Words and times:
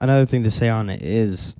another 0.00 0.26
thing 0.26 0.42
to 0.44 0.50
say 0.50 0.68
on 0.68 0.90
it 0.90 1.02
is 1.02 1.54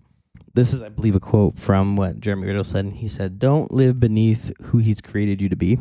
this 0.54 0.72
is, 0.72 0.82
I 0.82 0.88
believe, 0.88 1.14
a 1.14 1.20
quote 1.20 1.56
from 1.56 1.96
what 1.96 2.20
Jeremy 2.20 2.46
Riddle 2.46 2.64
said. 2.64 2.84
And 2.84 2.96
He 2.96 3.08
said, 3.08 3.38
"Don't 3.38 3.70
live 3.72 4.00
beneath 4.00 4.52
who 4.62 4.78
He's 4.78 5.00
created 5.00 5.40
you 5.40 5.48
to 5.48 5.56
be." 5.56 5.78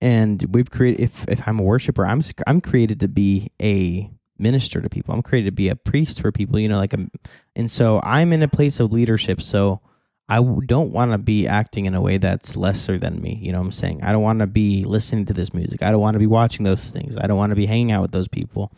And 0.00 0.44
we've 0.50 0.70
created. 0.70 1.00
If 1.00 1.24
if 1.28 1.46
I'm 1.46 1.58
a 1.58 1.62
worshiper, 1.62 2.06
I'm 2.06 2.22
I'm 2.46 2.60
created 2.60 3.00
to 3.00 3.08
be 3.08 3.50
a 3.60 4.10
minister 4.38 4.80
to 4.80 4.88
people. 4.88 5.14
I'm 5.14 5.22
created 5.22 5.50
to 5.50 5.56
be 5.56 5.68
a 5.68 5.76
priest 5.76 6.20
for 6.20 6.30
people. 6.30 6.58
You 6.58 6.68
know, 6.68 6.78
like 6.78 6.92
a, 6.92 7.08
and 7.54 7.70
so 7.70 8.00
I'm 8.02 8.32
in 8.32 8.42
a 8.42 8.48
place 8.48 8.78
of 8.78 8.92
leadership. 8.92 9.40
So 9.40 9.80
I 10.28 10.36
don't 10.66 10.92
want 10.92 11.12
to 11.12 11.18
be 11.18 11.46
acting 11.46 11.86
in 11.86 11.94
a 11.94 12.00
way 12.00 12.18
that's 12.18 12.56
lesser 12.56 12.98
than 12.98 13.20
me. 13.20 13.38
You 13.40 13.52
know 13.52 13.58
what 13.58 13.66
I'm 13.66 13.72
saying? 13.72 14.02
I 14.02 14.12
don't 14.12 14.22
want 14.22 14.40
to 14.40 14.46
be 14.46 14.84
listening 14.84 15.24
to 15.26 15.32
this 15.32 15.54
music. 15.54 15.82
I 15.82 15.90
don't 15.92 16.00
want 16.00 16.14
to 16.14 16.18
be 16.20 16.26
watching 16.26 16.64
those 16.64 16.90
things. 16.90 17.16
I 17.16 17.26
don't 17.26 17.36
want 17.36 17.50
to 17.50 17.56
be 17.56 17.66
hanging 17.66 17.92
out 17.92 18.02
with 18.02 18.12
those 18.12 18.28
people. 18.28 18.72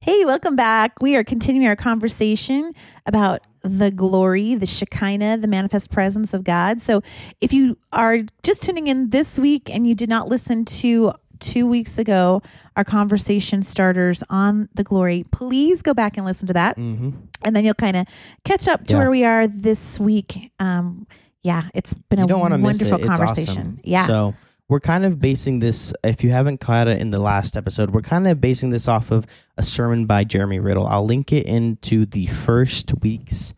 Hey, 0.00 0.24
welcome 0.24 0.54
back. 0.54 1.00
We 1.02 1.16
are 1.16 1.24
continuing 1.24 1.66
our 1.66 1.74
conversation 1.74 2.72
about 3.04 3.40
the 3.62 3.90
glory, 3.90 4.54
the 4.54 4.64
Shekinah, 4.66 5.38
the 5.38 5.48
manifest 5.48 5.90
presence 5.90 6.32
of 6.32 6.44
God. 6.44 6.80
So, 6.80 7.02
if 7.40 7.52
you 7.52 7.76
are 7.92 8.18
just 8.44 8.62
tuning 8.62 8.86
in 8.86 9.10
this 9.10 9.38
week 9.40 9.68
and 9.68 9.86
you 9.88 9.96
did 9.96 10.08
not 10.08 10.28
listen 10.28 10.64
to 10.66 11.12
two 11.40 11.66
weeks 11.66 11.98
ago 11.98 12.42
our 12.76 12.84
conversation 12.84 13.62
starters 13.62 14.22
on 14.30 14.68
the 14.74 14.84
glory, 14.84 15.24
please 15.32 15.82
go 15.82 15.94
back 15.94 16.16
and 16.16 16.24
listen 16.24 16.46
to 16.46 16.52
that. 16.54 16.76
Mm-hmm. 16.76 17.10
And 17.42 17.56
then 17.56 17.64
you'll 17.64 17.74
kind 17.74 17.96
of 17.96 18.06
catch 18.44 18.68
up 18.68 18.84
to 18.86 18.94
Yeah. 18.94 18.98
where 19.00 19.10
we 19.10 19.24
are 19.24 19.48
this 19.48 19.98
week. 19.98 20.52
Um, 20.60 21.08
yeah, 21.42 21.64
it's 21.74 21.92
been 21.94 22.20
you 22.20 22.24
a 22.24 22.28
don't 22.28 22.40
want 22.40 22.52
miss 22.54 22.62
wonderful 22.62 23.00
it. 23.04 23.06
Conversation. 23.06 23.50
awesome. 23.58 23.80
Yeah. 23.82 24.06
So 24.06 24.34
we're 24.68 24.80
kind 24.80 25.04
of 25.04 25.18
basing 25.18 25.60
this. 25.60 25.92
If 26.04 26.22
you 26.22 26.30
haven't 26.30 26.58
caught 26.60 26.88
it 26.88 27.00
in 27.00 27.10
the 27.10 27.18
last 27.18 27.56
episode, 27.56 27.90
we're 27.90 28.02
kind 28.02 28.26
of 28.28 28.40
basing 28.40 28.70
this 28.70 28.86
off 28.88 29.10
of 29.10 29.26
a 29.56 29.62
sermon 29.62 30.06
by 30.06 30.24
Jeremy 30.24 30.58
Riddle. 30.60 30.86
I'll 30.86 31.06
link 31.06 31.32
it 31.32 31.46
into 31.46 32.04
the 32.06 32.26
first 32.26 32.92
week's 33.00 33.54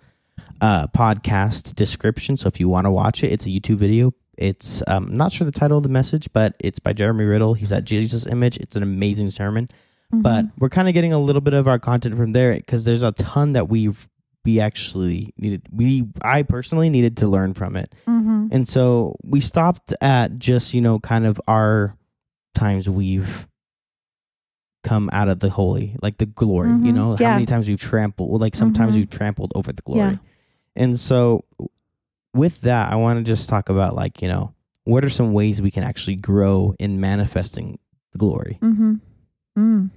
uh, 0.61 0.87
podcast 0.89 1.75
description. 1.75 2.37
So 2.37 2.47
if 2.49 2.61
you 2.61 2.69
want 2.69 2.85
to 2.87 2.91
watch 2.91 3.25
it, 3.25 3.33
it's 3.33 3.45
a 3.47 3.49
YouTube 3.49 3.77
video. 3.79 4.13
It's 4.39 4.83
um, 4.87 5.07
I'm 5.09 5.17
not 5.17 5.33
sure 5.33 5.45
the 5.45 5.51
title 5.52 5.77
of 5.79 5.83
the 5.83 5.89
message, 5.91 6.29
but 6.33 6.55
it's 6.61 6.79
by 6.79 6.93
Jeremy 6.93 7.24
Riddle. 7.24 7.55
He's 7.55 7.73
at 7.73 7.85
Jesus 7.85 8.27
Image. 8.27 8.57
It's 8.59 8.77
an 8.77 8.83
amazing 8.83 9.30
sermon. 9.30 9.69
Mhm. 10.15 10.23
But 10.23 10.45
we're 10.59 10.71
kind 10.71 10.89
of 10.89 10.95
getting 10.95 11.13
a 11.13 11.19
little 11.19 11.41
bit 11.43 11.55
of 11.55 11.69
our 11.69 11.79
content 11.79 12.17
from 12.17 12.33
there 12.33 12.55
because 12.55 12.85
there's 12.85 13.02
a 13.02 13.13
ton 13.13 13.52
that 13.52 13.69
we've 13.69 14.09
we 14.45 14.59
actually 14.59 15.35
needed. 15.37 15.63
We 15.71 16.07
I 16.23 16.43
personally 16.43 16.89
needed 16.89 17.19
to 17.19 17.27
learn 17.27 17.52
from 17.52 17.77
it. 17.77 17.95
Mhm. 18.09 18.20
And 18.51 18.68
so 18.68 19.16
we 19.24 19.40
stopped 19.40 19.95
at 20.01 20.38
just, 20.38 20.74
you 20.74 20.80
know, 20.80 20.98
kind 20.98 21.24
of 21.26 21.40
our 21.48 21.96
times 22.54 22.88
we've 22.88 23.46
come 24.82 25.10
out 25.12 25.29
of 25.29 25.40
the 25.40 25.51
holy, 25.51 25.95
like 26.02 26.16
the 26.18 26.26
glory, 26.26 26.71
you 26.71 26.76
Mhm. 26.76 26.95
know, 26.95 27.16
Yeah. 27.18 27.28
how 27.28 27.34
many 27.34 27.46
times 27.46 27.68
we've 27.68 27.78
trampled, 27.80 28.40
like 28.40 28.54
sometimes 28.54 28.95
Mhm. 28.95 28.98
we've 29.01 29.10
trampled 29.10 29.52
over 29.54 29.73
the 29.73 29.82
glory. 29.82 30.12
Yeah. 30.12 30.16
And 30.74 30.98
so 30.98 31.45
with 32.34 32.62
that, 32.62 32.90
I 32.90 32.96
want 32.96 33.18
to 33.18 33.23
just 33.23 33.48
talk 33.48 33.68
about 33.68 33.95
like, 33.95 34.23
you 34.23 34.28
know, 34.28 34.54
what 34.84 35.04
are 35.04 35.10
some 35.10 35.32
ways 35.34 35.60
we 35.60 35.71
can 35.71 35.84
actually 35.84 36.16
grow 36.16 36.74
in 36.78 36.98
manifesting 36.98 37.78
the 38.12 38.18
glory? 38.18 38.59
Mm-hmm. 38.62 38.95
Mm. 39.59 39.90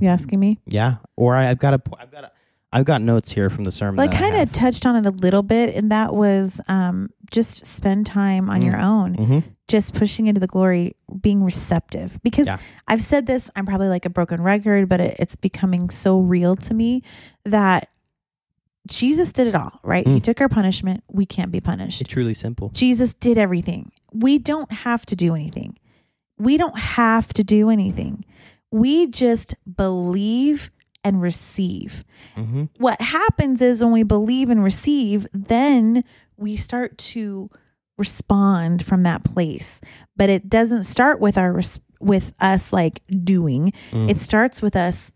You 0.00 0.08
asking 0.08 0.38
me? 0.38 0.58
Yeah. 0.66 0.96
Or 1.16 1.34
I, 1.34 1.48
I've 1.48 1.58
got 1.58 1.74
a, 1.74 1.80
I've 1.98 2.10
got 2.10 2.24
a, 2.24 2.30
I've 2.72 2.84
got 2.84 3.02
notes 3.02 3.32
here 3.32 3.50
from 3.50 3.64
the 3.64 3.72
sermon. 3.72 3.96
Well, 3.96 4.08
I 4.08 4.16
kind 4.16 4.36
of 4.36 4.52
touched 4.52 4.86
on 4.86 4.94
it 4.96 5.06
a 5.06 5.10
little 5.10 5.42
bit, 5.42 5.74
and 5.74 5.90
that 5.90 6.14
was 6.14 6.60
um, 6.68 7.10
just 7.30 7.66
spend 7.66 8.06
time 8.06 8.48
on 8.48 8.60
Mm. 8.60 8.64
your 8.64 8.76
own, 8.78 9.14
hmm 9.14 9.38
just 9.68 9.94
pushing 9.94 10.26
into 10.26 10.40
the 10.40 10.48
glory, 10.48 10.96
being 11.20 11.44
receptive. 11.44 12.18
Because 12.24 12.48
Yeah. 12.48 12.58
I've 12.88 13.00
said 13.00 13.26
this, 13.26 13.48
I'm 13.54 13.64
probably 13.66 13.86
like 13.86 14.04
a 14.04 14.10
broken 14.10 14.42
record, 14.42 14.88
but 14.88 15.00
it, 15.00 15.14
it's 15.20 15.36
becoming 15.36 15.90
so 15.90 16.18
real 16.18 16.56
to 16.56 16.74
me 16.74 17.04
that 17.44 17.88
Jesus 18.88 19.30
did 19.30 19.46
it 19.46 19.54
all, 19.54 19.78
right? 19.84 20.04
He 20.04 20.18
Mm. 20.18 20.22
took 20.24 20.40
our 20.40 20.48
punishment. 20.48 21.04
We 21.08 21.24
can't 21.24 21.52
be 21.52 21.60
punished. 21.60 22.00
It's 22.00 22.12
truly 22.12 22.34
simple. 22.34 22.70
Jesus 22.70 23.14
did 23.14 23.38
everything. 23.38 23.92
We 24.12 24.38
don't 24.38 24.72
have 24.72 25.06
to 25.06 25.14
do 25.14 25.36
anything. 25.36 25.78
We 26.36 26.56
don't 26.56 26.76
have 26.76 27.32
to 27.34 27.44
do 27.44 27.70
anything. 27.70 28.24
We 28.72 29.06
just 29.06 29.54
believe 29.76 30.72
and 31.04 31.22
receive 31.22 32.04
hmm 32.34 32.64
what 32.78 33.00
happens 33.00 33.62
is 33.62 33.82
when 33.82 33.92
we 33.92 34.02
believe 34.02 34.50
and 34.50 34.62
receive, 34.62 35.26
then 35.32 36.04
we 36.36 36.56
start 36.56 36.96
to 36.98 37.50
respond 37.98 38.84
from 38.84 39.02
that 39.02 39.22
place. 39.24 39.80
But 40.16 40.30
it 40.30 40.48
doesn't 40.48 40.84
start 40.84 41.20
with 41.20 41.36
our 41.36 41.60
with 42.00 42.32
us 42.40 42.72
like 42.72 43.02
doing. 43.24 43.72
Mm. 43.90 44.10
It 44.10 44.18
starts 44.18 44.62
with 44.62 44.74
us 44.74 45.12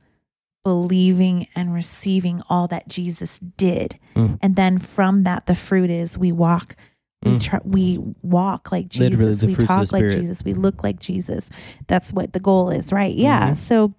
believing 0.65 1.47
and 1.55 1.75
receiving 1.75 2.43
all 2.49 2.67
that 2.69 2.89
Jesus 2.89 3.39
did. 3.39 3.99
Mm. 4.17 4.39
And 4.43 4.57
then 4.57 4.79
from 4.79 5.25
that 5.25 5.47
the 5.47 5.55
fruit 5.55 5.91
is 5.91 6.17
we 6.19 6.33
walk 6.33 6.77
we 7.23 7.33
Mm. 7.33 7.41
try, 7.43 7.61
we 7.65 7.99
walk 8.23 8.71
like 8.71 8.89
Jesus. 8.91 9.41
Literally, 9.41 9.55
we 9.57 9.67
talk 9.67 9.93
like 9.93 10.11
Jesus. 10.11 10.45
We 10.45 10.53
look 10.53 10.85
like 10.85 11.01
Jesus. 11.01 11.49
That's 11.87 12.13
what 12.13 12.35
the 12.35 12.41
goal 12.41 12.69
is, 12.69 12.93
right? 12.93 13.15
Yeah. 13.15 13.53
Mhm. 13.53 13.57
So 13.57 13.95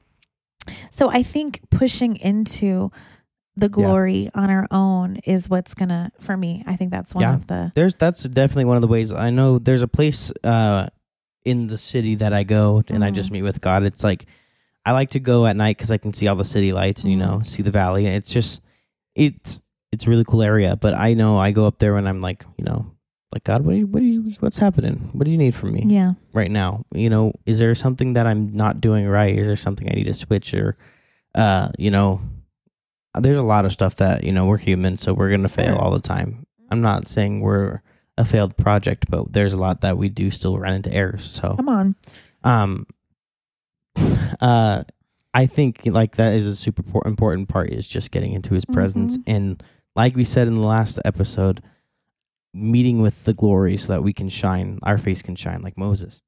so 0.90 1.10
I 1.10 1.24
think 1.24 1.62
pushing 1.70 2.16
into 2.18 2.92
the 3.58 3.70
glory 3.70 4.30
on 4.36 4.50
our 4.50 4.68
own 4.72 5.18
is 5.24 5.50
what's 5.50 5.74
gonna 5.74 6.12
for 6.20 6.36
me. 6.36 6.64
I 6.68 6.76
think 6.76 6.92
that's 6.92 7.16
one 7.16 7.22
Yeah. 7.22 7.36
of 7.36 7.48
the 7.48 7.72
There's 7.76 7.94
that's 7.94 8.24
definitely 8.24 8.66
one 8.66 8.76
of 8.78 8.82
the 8.82 8.88
ways 8.90 9.12
I 9.14 9.30
know 9.30 9.60
there's 9.60 9.82
a 9.82 9.88
place 9.88 10.32
uh 10.44 10.88
in 11.46 11.68
the 11.68 11.78
city 11.78 12.16
that 12.16 12.34
I 12.34 12.44
go 12.44 12.84
and 12.90 13.04
I 13.06 13.12
Mhm. 13.12 13.16
just 13.16 13.32
meet 13.32 13.44
with 13.44 13.62
God. 13.62 13.84
It's 13.84 14.04
like 14.04 14.26
I 14.86 14.92
like 14.92 15.12
to 15.12 15.20
go 15.20 15.46
at 15.46 15.56
night 15.56 15.78
cuz 15.78 15.90
I 15.92 15.98
can 15.98 16.14
see 16.14 16.28
all 16.28 16.36
the 16.36 16.44
city 16.44 16.74
lights 16.74 17.04
and 17.04 17.12
you 17.12 17.18
know, 17.18 17.42
see 17.44 17.62
the 17.64 17.72
valley. 17.72 18.08
It's 18.08 18.30
just 18.32 18.62
it's 19.16 19.62
it's 19.92 20.06
a 20.06 20.10
really 20.10 20.26
cool 20.26 20.42
area, 20.42 20.76
but 20.76 20.94
I 20.98 21.14
know 21.14 21.38
I 21.38 21.52
go 21.52 21.66
up 21.66 21.80
there 21.80 21.94
when 21.94 22.08
I'm 22.08 22.20
like, 22.20 22.44
you 22.58 22.66
know, 22.66 22.88
like 23.36 23.44
God, 23.44 23.64
what 23.66 23.74
do 23.74 23.78
you, 23.78 23.86
what 23.86 24.00
do 24.00 24.06
you 24.06 24.34
what's 24.40 24.58
happening? 24.58 25.10
What 25.12 25.26
do 25.26 25.32
you 25.32 25.38
need 25.38 25.54
from 25.54 25.74
me 25.74 25.84
yeah. 25.86 26.14
right 26.34 26.50
now? 26.50 26.86
You 26.94 27.10
know, 27.10 27.34
is 27.46 27.60
there 27.60 27.76
something 27.76 28.14
that 28.14 28.26
I'm 28.26 28.56
not 28.56 28.82
doing 28.82 29.06
right? 29.08 29.38
Is 29.38 29.46
there 29.46 29.56
something 29.58 29.88
I 29.90 29.94
need 29.94 30.06
to 30.06 30.14
switch 30.14 30.54
or 30.54 30.78
uh, 31.36 31.70
you 31.78 31.92
know, 31.92 32.22
there's 33.20 33.38
a 33.38 33.44
lot 33.44 33.66
of 33.66 33.74
stuff 33.74 33.98
that, 33.98 34.24
you 34.24 34.32
know, 34.32 34.46
we're 34.46 34.58
human, 34.58 34.98
so 34.98 35.14
we're 35.14 35.30
going 35.30 35.44
to 35.44 35.50
fail 35.50 35.76
all 35.76 35.92
the 35.92 36.00
time. 36.00 36.46
I'm 36.72 36.82
not 36.82 37.08
saying 37.08 37.42
we're 37.42 37.82
a 38.18 38.26
failed 38.26 38.58
project, 38.58 39.06
but 39.10 39.34
there's 39.34 39.54
a 39.54 39.58
lot 39.58 39.82
that 39.82 39.98
we 39.98 40.10
do 40.10 40.32
still 40.32 40.58
run 40.58 40.74
into 40.74 40.92
errors. 40.92 41.26
So, 41.26 41.56
Come 41.56 41.70
on. 41.70 41.96
um, 42.44 42.88
uh, 44.42 44.84
I 45.34 45.46
think 45.46 45.82
like 45.86 46.16
that 46.16 46.34
is 46.34 46.48
a 46.48 46.56
super 46.56 46.84
important 47.06 47.50
part 47.50 47.70
is 47.70 47.86
just 47.86 48.12
getting 48.12 48.32
into 48.32 48.54
his 48.54 48.64
presence. 48.64 49.18
And 49.28 49.62
like 49.94 50.16
we 50.16 50.24
said 50.24 50.48
in 50.48 50.56
the 50.56 50.66
last 50.66 50.98
episode, 51.04 51.62
meeting 52.56 53.02
with 53.02 53.26
the 53.26 53.34
glory 53.34 53.78
so 53.78 53.88
that 53.90 54.04
we 54.04 54.14
can 54.14 54.30
shine, 54.30 54.80
our 54.84 54.98
face 54.98 55.22
can 55.22 55.36
shine 55.36 55.62
like 55.62 55.78
Moses. 55.78 56.22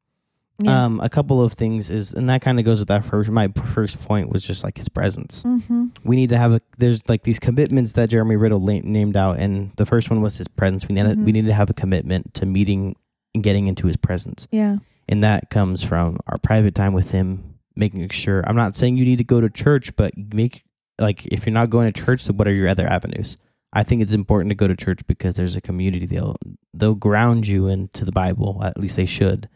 Yeah. 0.60 0.86
Um, 0.86 1.00
a 1.02 1.10
couple 1.10 1.40
of 1.42 1.54
things 1.54 1.92
is, 1.92 2.14
and 2.16 2.28
that 2.30 2.42
kind 2.42 2.58
of 2.58 2.66
goes 2.66 2.80
with 2.80 2.88
that 2.88 3.06
first, 3.06 3.30
my 3.30 3.48
first 3.76 4.00
point 4.02 4.32
was 4.32 4.44
just 4.44 4.64
like 4.64 4.76
his 4.80 4.90
presence 4.90 5.44
mm-hmm. 5.44 5.86
we 6.04 6.16
need 6.16 6.30
to 6.30 6.38
have 6.40 6.52
a 6.52 6.62
there's 6.80 7.08
like 7.08 7.22
these 7.22 7.38
commitments 7.38 7.94
that 7.94 8.10
Jeremy 8.10 8.38
Riddle 8.38 8.60
la- 8.60 8.80
named 8.84 9.16
out 9.16 9.38
and 9.38 9.72
the 9.76 9.86
first 9.86 10.10
one 10.10 10.20
was 10.20 10.38
his 10.38 10.48
presence 10.48 10.88
we 10.88 10.96
need 10.96 11.06
Mhm. 11.06 11.26
we 11.26 11.32
need 11.32 11.46
to 11.46 11.54
have 11.54 11.70
a 11.70 11.76
commitment 11.76 12.34
to 12.34 12.48
meeting 12.48 12.96
and 13.36 13.44
getting 13.44 13.68
into 13.68 13.86
his 13.86 13.98
presence 13.98 14.48
Yeah. 14.50 14.78
and 15.08 15.22
that 15.22 15.52
comes 15.52 15.84
from 15.84 16.18
our 16.26 16.40
private 16.40 16.74
time 16.74 16.94
with 16.94 17.12
him 17.12 17.54
making 17.76 18.10
sure 18.10 18.44
I'm 18.48 18.56
not 18.56 18.74
saying 18.76 18.98
you 18.98 19.06
need 19.06 19.18
to 19.20 19.24
go 19.24 19.40
to 19.40 19.52
church 19.52 19.96
but 19.96 20.14
make 20.18 20.64
like 20.98 21.24
if 21.28 21.46
you're 21.46 21.54
not 21.54 21.70
going 21.70 21.94
to 21.94 22.04
church 22.04 22.26
then 22.26 22.36
what 22.36 22.48
are 22.48 22.54
your 22.54 22.68
other 22.68 22.88
avenues 22.88 23.38
I 23.74 23.84
think 23.84 24.02
it's 24.02 24.14
important 24.14 24.50
to 24.50 24.56
go 24.56 24.68
to 24.68 24.76
church 24.76 25.06
because 25.08 25.36
there's 25.36 25.56
a 25.56 25.62
community 25.62 26.06
they'll 26.06 26.36
they'll 26.74 26.96
ground 26.96 27.48
you 27.48 27.68
into 27.68 28.06
the 28.06 28.12
Bible 28.12 28.62
at 28.64 28.78
least 28.80 28.96
they 28.96 29.06
should 29.06 29.50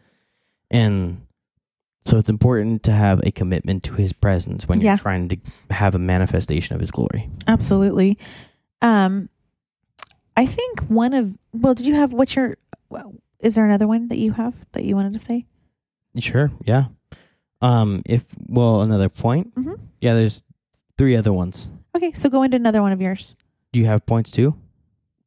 and 0.70 1.22
so 2.04 2.18
it's 2.18 2.28
important 2.28 2.82
to 2.84 2.92
have 2.92 3.20
a 3.24 3.30
commitment 3.30 3.84
to 3.84 3.94
his 3.94 4.12
presence 4.12 4.68
when 4.68 4.80
Yeah. 4.80 4.92
you're 4.92 4.98
trying 4.98 5.28
to 5.28 5.36
have 5.70 5.94
a 5.94 5.98
manifestation 6.00 6.74
of 6.74 6.80
his 6.80 6.90
glory. 6.90 7.30
Absolutely. 7.46 8.18
Um, 8.80 9.28
I 10.36 10.46
think 10.46 10.80
one 10.88 11.14
of 11.14 11.34
well, 11.52 11.74
did 11.74 11.86
you 11.86 11.94
have 11.94 12.12
what's 12.12 12.34
your? 12.34 12.56
Is 13.40 13.54
there 13.54 13.64
another 13.64 13.86
one 13.86 14.08
that 14.08 14.18
you 14.18 14.32
have 14.32 14.54
that 14.72 14.84
you 14.84 14.96
wanted 14.96 15.12
to 15.12 15.18
say? 15.18 15.46
Sure, 16.18 16.50
yeah. 16.64 16.86
Um 17.60 18.02
if 18.06 18.24
well 18.46 18.82
another 18.82 19.08
point. 19.08 19.54
Mhm. 19.54 19.78
Yeah, 20.00 20.14
there's 20.14 20.42
three 20.98 21.16
other 21.16 21.32
ones. 21.32 21.68
Okay, 21.96 22.12
so 22.12 22.28
go 22.28 22.42
into 22.42 22.56
another 22.56 22.82
one 22.82 22.92
of 22.92 23.00
yours. 23.00 23.34
Do 23.72 23.80
you 23.80 23.86
have 23.86 24.04
points 24.06 24.30
too? 24.30 24.54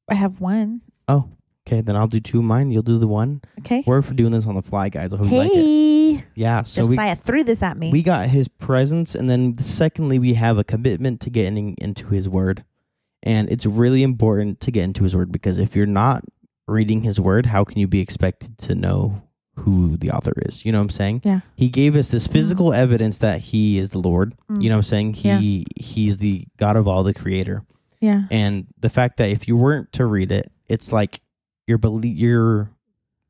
I 0.10 0.14
have 0.16 0.40
one. 0.40 0.82
Oh, 1.08 1.30
okay, 1.68 1.82
then 1.82 1.96
I'll 1.96 2.08
do 2.08 2.20
two 2.20 2.40
of 2.40 2.46
mine, 2.46 2.72
you'll 2.72 2.84
do 2.84 3.00
the 3.00 3.08
one. 3.08 3.42
Okay. 3.60 3.84
We're 3.86 4.02
for 4.02 4.14
doing 4.14 4.32
this 4.32 4.46
on 4.46 4.56
the 4.56 4.62
fly, 4.62 4.90
guys. 4.90 5.14
I 5.14 5.18
hope 5.18 5.32
you 5.32 5.38
like 5.38 5.52
it. 5.52 5.56
Hey, 5.56 6.24
Yeah, 6.36 6.64
so 6.64 6.84
we 6.84 6.96
Josiah 6.96 7.16
threw 7.16 7.44
this 7.44 7.64
at 7.64 7.78
me. 7.78 7.92
we 7.92 8.04
got 8.04 8.30
his 8.30 8.48
presence 8.48 9.16
and 9.16 9.30
then 9.30 9.58
secondly 9.58 10.20
we 10.20 10.36
have 10.36 10.58
a 10.58 10.64
commitment 10.64 11.22
to 11.22 11.30
getting 11.30 11.76
into 11.80 12.08
his 12.08 12.30
word 12.30 12.64
and 13.24 13.50
it's 13.50 13.66
really 13.66 14.04
important 14.04 14.60
to 14.62 14.72
get 14.72 14.84
into 14.84 15.04
his 15.04 15.16
word 15.16 15.32
because 15.32 15.58
if 15.58 15.76
you're 15.76 15.86
not 15.88 16.24
reading 16.68 17.02
his 17.02 17.20
word 17.20 17.48
how 17.48 17.64
can 17.64 17.80
you 17.80 17.88
be 17.88 18.00
expected 18.00 18.58
to 18.60 18.76
know 18.76 19.22
who 19.58 19.98
the 19.98 20.12
author 20.12 20.34
is. 20.46 20.66
You 20.66 20.72
know 20.72 20.80
what 20.80 20.84
I'm 20.86 20.90
saying? 20.90 21.22
Yeah. 21.24 21.40
He 21.56 21.70
gave 21.70 21.96
us 21.96 22.10
this 22.10 22.28
physical 22.28 22.74
evidence 22.74 23.20
that 23.20 23.42
he 23.42 23.78
is 23.80 23.92
the 23.92 24.00
Lord. 24.00 24.36
Mm. 24.52 24.62
You 24.62 24.70
know 24.70 24.76
what 24.76 24.86
I'm 24.86 25.14
saying? 25.14 25.14
He 25.14 25.66
he's 25.78 26.18
the 26.18 26.46
God 26.58 26.76
of 26.76 26.88
all, 26.88 27.04
the 27.04 27.14
creator. 27.14 27.64
Yeah. 28.00 28.24
And 28.32 28.68
the 28.80 28.90
fact 28.90 29.18
that 29.18 29.30
if 29.30 29.48
you 29.48 29.56
weren't 29.58 29.92
to 29.94 30.06
read 30.06 30.32
it, 30.32 30.52
it's 30.68 30.92
like 30.92 31.22
you're 31.68 31.78
belie- 31.78 32.08
you're 32.08 32.70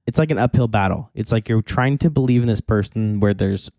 it's 0.07 0.17
like 0.19 0.29
an 0.31 0.37
uphill 0.37 0.67
battle. 0.67 1.09
It's 1.15 1.31
like 1.31 1.49
you're 1.49 1.61
trying 1.63 1.97
to 1.99 2.09
believe 2.09 2.41
in 2.41 2.47
this 2.47 2.61
person 2.61 3.19
where 3.19 3.33
there's 3.33 3.71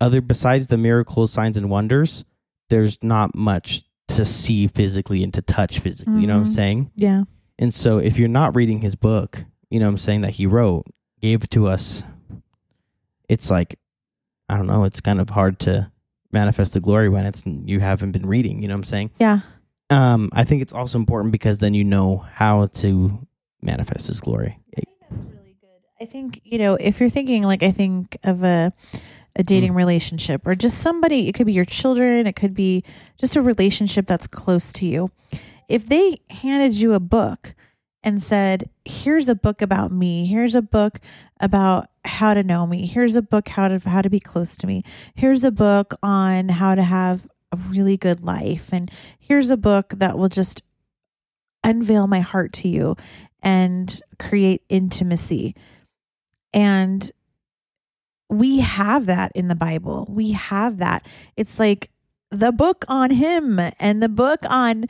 other 0.00 0.20
besides 0.20 0.66
the 0.66 0.76
miracles, 0.76 1.32
signs 1.32 1.56
and 1.56 1.70
wonders, 1.70 2.24
there's 2.68 2.98
not 3.02 3.34
much 3.34 3.84
to 4.08 4.24
see 4.24 4.66
physically 4.66 5.22
and 5.22 5.32
to 5.34 5.40
touch 5.42 5.78
physically, 5.78 6.20
you 6.20 6.26
know 6.26 6.34
what 6.34 6.46
I'm 6.46 6.52
Mhm. 6.52 6.54
saying? 6.54 6.90
Yeah. 6.96 7.24
And 7.58 7.72
so 7.72 7.98
if 7.98 8.18
you're 8.18 8.28
not 8.28 8.54
reading 8.56 8.80
his 8.80 8.96
book, 8.96 9.44
you 9.70 9.78
know 9.78 9.86
what 9.86 9.92
I'm 9.92 9.98
saying 9.98 10.20
that 10.22 10.32
he 10.32 10.46
wrote, 10.46 10.86
gave 11.20 11.48
to 11.50 11.68
us, 11.68 12.02
it's 13.28 13.50
like 13.50 13.78
I 14.48 14.56
don't 14.58 14.66
know, 14.66 14.84
it's 14.84 15.00
kind 15.00 15.20
of 15.20 15.30
hard 15.30 15.58
to 15.60 15.90
manifest 16.30 16.74
the 16.74 16.80
glory 16.80 17.08
when 17.08 17.24
it's 17.24 17.44
you 17.46 17.80
haven't 17.80 18.12
been 18.12 18.26
reading, 18.26 18.60
you 18.60 18.68
know 18.68 18.74
what 18.74 18.78
I'm 18.80 18.84
saying? 18.84 19.10
Yeah. 19.18 19.40
Um, 19.90 20.30
I 20.32 20.44
think 20.44 20.62
it's 20.62 20.72
also 20.72 20.98
important 20.98 21.32
because 21.32 21.58
then 21.58 21.74
you 21.74 21.84
know 21.84 22.24
how 22.32 22.66
to 22.66 23.26
manifest 23.60 24.06
His 24.06 24.20
glory. 24.20 24.58
I 24.72 24.80
think 24.80 24.88
That's 25.00 25.22
really 25.22 25.56
good. 25.60 25.68
I 26.00 26.06
think 26.06 26.40
you 26.44 26.58
know 26.58 26.74
if 26.74 27.00
you're 27.00 27.10
thinking 27.10 27.42
like 27.42 27.62
I 27.62 27.72
think 27.72 28.16
of 28.24 28.42
a 28.42 28.72
a 29.36 29.42
dating 29.42 29.74
relationship 29.74 30.46
or 30.46 30.54
just 30.54 30.80
somebody. 30.80 31.28
It 31.28 31.32
could 31.32 31.46
be 31.46 31.52
your 31.52 31.64
children. 31.64 32.26
It 32.26 32.36
could 32.36 32.54
be 32.54 32.84
just 33.18 33.36
a 33.36 33.42
relationship 33.42 34.06
that's 34.06 34.26
close 34.26 34.72
to 34.74 34.86
you. 34.86 35.10
If 35.68 35.88
they 35.88 36.20
handed 36.30 36.74
you 36.74 36.94
a 36.94 37.00
book 37.00 37.54
and 38.02 38.22
said, 38.22 38.70
"Here's 38.84 39.28
a 39.28 39.34
book 39.34 39.62
about 39.62 39.90
me. 39.90 40.26
Here's 40.26 40.54
a 40.54 40.62
book 40.62 41.00
about 41.40 41.88
how 42.04 42.34
to 42.34 42.42
know 42.42 42.66
me. 42.66 42.86
Here's 42.86 43.16
a 43.16 43.22
book 43.22 43.48
how 43.48 43.68
to 43.68 43.88
how 43.88 44.02
to 44.02 44.10
be 44.10 44.20
close 44.20 44.56
to 44.58 44.66
me. 44.66 44.84
Here's 45.14 45.42
a 45.42 45.50
book 45.50 45.94
on 46.02 46.48
how 46.50 46.74
to 46.74 46.82
have 46.82 47.26
a 47.54 47.68
really 47.70 47.96
good 47.96 48.22
life, 48.22 48.72
and 48.72 48.90
here's 49.18 49.50
a 49.50 49.56
book 49.56 49.94
that 49.96 50.18
will 50.18 50.28
just 50.28 50.62
unveil 51.62 52.06
my 52.06 52.20
heart 52.20 52.52
to 52.52 52.68
you 52.68 52.96
and 53.42 54.00
create 54.18 54.62
intimacy. 54.68 55.54
And 56.52 57.10
we 58.28 58.60
have 58.60 59.06
that 59.06 59.32
in 59.34 59.48
the 59.48 59.54
Bible. 59.54 60.06
We 60.08 60.32
have 60.32 60.78
that. 60.78 61.06
It's 61.36 61.58
like 61.58 61.90
the 62.30 62.52
book 62.52 62.84
on 62.88 63.10
him 63.10 63.60
and 63.78 64.02
the 64.02 64.08
book 64.08 64.40
on 64.48 64.86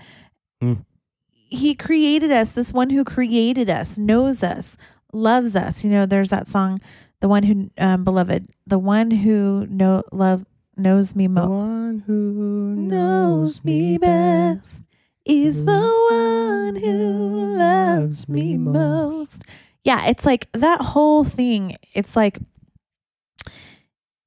Mm. 0.63 0.85
he 1.33 1.75
created 1.75 2.31
us. 2.33 2.53
This 2.53 2.73
one 2.73 2.91
who 2.91 3.05
created 3.05 3.69
us 3.69 3.99
knows 3.99 4.43
us, 4.43 4.77
loves 5.13 5.55
us. 5.57 5.85
You 5.85 5.91
know, 5.91 6.07
there's 6.07 6.31
that 6.31 6.47
song, 6.47 6.81
the 7.21 7.29
one 7.29 7.43
who 7.43 7.71
um, 7.77 8.05
beloved, 8.05 8.49
the 8.67 8.79
one 8.79 9.11
who 9.11 9.67
know 9.69 10.03
love 10.13 10.45
knows 10.77 11.15
me 11.15 11.27
The 11.27 11.33
most 11.33 11.49
one 11.51 11.99
who 12.07 12.75
knows 12.77 13.65
me 13.65 13.99
best 13.99 14.85
is 15.25 15.65
the 15.65 15.81
one 16.11 16.77
who 16.77 17.57
loves 17.57 18.29
me 18.29 18.57
most. 18.57 19.43
Yeah, 19.85 20.07
it's 20.07 20.25
like 20.25 20.51
that 20.53 20.81
whole 20.81 21.25
thing. 21.25 21.77
It's 21.95 22.17
like 22.17 22.39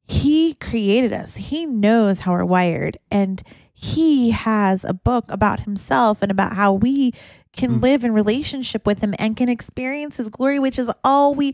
he 0.08 0.54
created 0.56 1.12
us. 1.14 1.36
He 1.38 1.66
knows 1.66 2.22
how 2.22 2.32
we're 2.34 2.46
wired 2.46 2.98
and 3.12 3.44
he 3.74 4.32
has 4.32 4.84
a 4.84 4.94
book 4.94 5.26
about 5.30 5.62
himself 5.62 6.22
and 6.22 6.32
about 6.32 6.54
how 6.54 6.74
we 6.74 7.12
can 7.56 7.80
Mm. 7.80 7.82
live 7.84 8.04
in 8.04 8.14
relationship 8.14 8.86
with 8.86 9.00
him 9.00 9.14
and 9.20 9.36
can 9.36 9.50
experience 9.50 10.18
his 10.18 10.30
glory, 10.30 10.60
which 10.60 10.80
is 10.80 10.90
all 11.04 11.36
we 11.36 11.54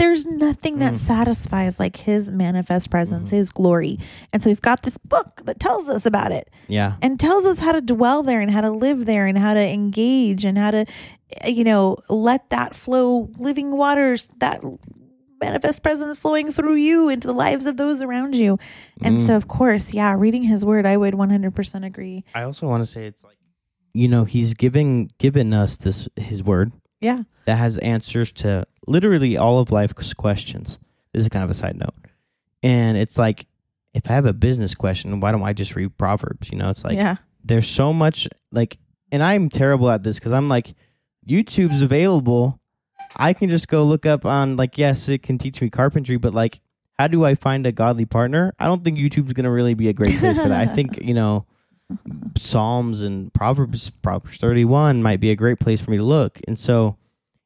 there's 0.00 0.26
nothing 0.26 0.78
that 0.80 0.94
Mm. 0.94 0.96
satisfies 0.96 1.78
like 1.78 1.98
his 1.98 2.32
manifest 2.32 2.90
presence, 2.90 3.28
Mhm. 3.30 3.34
his 3.34 3.50
glory. 3.50 3.98
And 4.32 4.42
so 4.42 4.50
we've 4.50 4.60
got 4.60 4.82
this 4.82 4.98
book 4.98 5.42
that 5.44 5.60
tells 5.60 5.88
us 5.88 6.04
about 6.06 6.32
it 6.32 6.50
Yeah. 6.68 6.94
and 7.02 7.20
tells 7.20 7.44
us 7.44 7.60
how 7.60 7.72
to 7.72 7.80
dwell 7.80 8.22
there 8.24 8.40
and 8.40 8.50
how 8.50 8.62
to 8.62 8.70
live 8.70 9.04
there 9.04 9.26
and 9.26 9.38
how 9.38 9.54
to 9.54 9.60
engage 9.60 10.44
and 10.44 10.58
how 10.58 10.72
to 10.72 10.86
uh, 11.44 11.48
you 11.48 11.62
know 11.62 11.96
let 12.08 12.50
that 12.50 12.74
flow 12.74 13.30
living 13.38 13.70
waters 13.70 14.28
that 14.40 14.60
manifest 15.42 15.82
presence 15.82 16.18
flowing 16.18 16.50
through 16.52 16.74
you 16.74 17.08
into 17.08 17.26
the 17.26 17.32
lives 17.32 17.64
of 17.66 17.76
those 17.76 18.02
around 18.02 18.34
you 18.34 18.58
and 19.00 19.16
Mm. 19.18 19.26
so 19.26 19.36
of 19.36 19.48
course 19.48 19.94
yeah 19.94 20.12
reading 20.12 20.42
his 20.44 20.64
word 20.64 20.84
i 20.86 20.96
would 20.96 21.14
100% 21.14 21.84
agree 21.84 22.24
I 22.34 22.42
also 22.42 22.66
want 22.68 22.82
to 22.84 22.86
say 22.86 23.06
it's 23.06 23.22
like 23.22 23.36
you 23.94 24.08
know 24.08 24.24
he's 24.24 24.54
giving 24.54 25.10
given 25.18 25.52
us 25.54 25.76
this 25.76 26.08
his 26.16 26.42
word 26.42 26.72
yeah 27.00 27.22
that 27.46 27.56
has 27.56 27.78
answers 27.78 28.32
to 28.32 28.66
literally 28.86 29.36
all 29.36 29.58
of 29.58 29.70
life's 29.70 30.14
questions. 30.14 30.78
This 31.12 31.22
is 31.22 31.28
kind 31.28 31.44
of 31.44 31.50
a 31.50 31.54
side 31.54 31.76
note, 31.76 31.94
and 32.62 32.96
it's 32.96 33.18
like 33.18 33.46
if 33.92 34.08
I 34.08 34.14
have 34.14 34.26
a 34.26 34.32
business 34.32 34.74
question, 34.74 35.20
why 35.20 35.32
don't 35.32 35.42
I 35.42 35.52
just 35.52 35.74
read 35.74 35.96
Proverbs? 35.98 36.50
You 36.50 36.58
know, 36.58 36.70
it's 36.70 36.84
like 36.84 36.96
yeah 36.96 37.16
there's 37.44 37.68
so 37.68 37.92
much 37.92 38.28
like, 38.52 38.78
and 39.12 39.22
I'm 39.22 39.48
terrible 39.48 39.90
at 39.90 40.02
this 40.02 40.18
because 40.18 40.32
I'm 40.32 40.48
like 40.48 40.74
YouTube's 41.28 41.82
available. 41.82 42.60
I 43.16 43.32
can 43.32 43.48
just 43.48 43.68
go 43.68 43.84
look 43.84 44.06
up 44.06 44.24
on 44.24 44.56
like 44.56 44.78
yes, 44.78 45.08
it 45.08 45.22
can 45.22 45.38
teach 45.38 45.60
me 45.60 45.70
carpentry, 45.70 46.16
but 46.16 46.34
like 46.34 46.60
how 46.98 47.08
do 47.08 47.24
I 47.24 47.34
find 47.34 47.66
a 47.66 47.72
godly 47.72 48.04
partner? 48.04 48.52
I 48.58 48.66
don't 48.66 48.84
think 48.84 48.98
YouTube's 48.98 49.32
gonna 49.32 49.50
really 49.50 49.74
be 49.74 49.88
a 49.88 49.92
great 49.92 50.18
place 50.18 50.36
for 50.36 50.48
that. 50.48 50.60
I 50.60 50.66
think 50.66 50.98
you 51.02 51.14
know 51.14 51.46
Psalms 52.36 53.02
and 53.02 53.32
Proverbs, 53.32 53.90
Proverbs 54.02 54.38
31 54.38 55.02
might 55.02 55.20
be 55.20 55.30
a 55.30 55.36
great 55.36 55.58
place 55.58 55.80
for 55.80 55.90
me 55.90 55.96
to 55.96 56.02
look. 56.02 56.40
And 56.46 56.58
so 56.58 56.96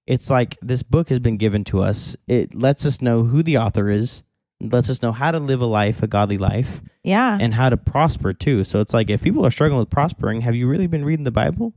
it's 0.06 0.30
like 0.30 0.58
this 0.60 0.82
book 0.82 1.08
has 1.08 1.18
been 1.18 1.36
given 1.36 1.64
to 1.64 1.82
us. 1.82 2.16
It 2.26 2.54
lets 2.54 2.84
us 2.84 3.00
know 3.00 3.24
who 3.24 3.42
the 3.42 3.58
author 3.58 3.90
is, 3.90 4.22
it 4.60 4.72
lets 4.72 4.88
us 4.88 5.02
know 5.02 5.12
how 5.12 5.30
to 5.30 5.38
live 5.38 5.60
a 5.60 5.66
life, 5.66 6.02
a 6.02 6.06
godly 6.06 6.38
life, 6.38 6.80
yeah 7.02 7.38
and 7.40 7.54
how 7.54 7.68
to 7.70 7.76
prosper 7.76 8.32
too. 8.32 8.64
So 8.64 8.80
it's 8.80 8.94
like 8.94 9.10
if 9.10 9.22
people 9.22 9.44
are 9.44 9.50
struggling 9.50 9.78
with 9.78 9.90
prospering, 9.90 10.40
have 10.42 10.54
you 10.54 10.66
really 10.66 10.86
been 10.86 11.04
reading 11.04 11.24
the 11.24 11.30
Bible? 11.30 11.74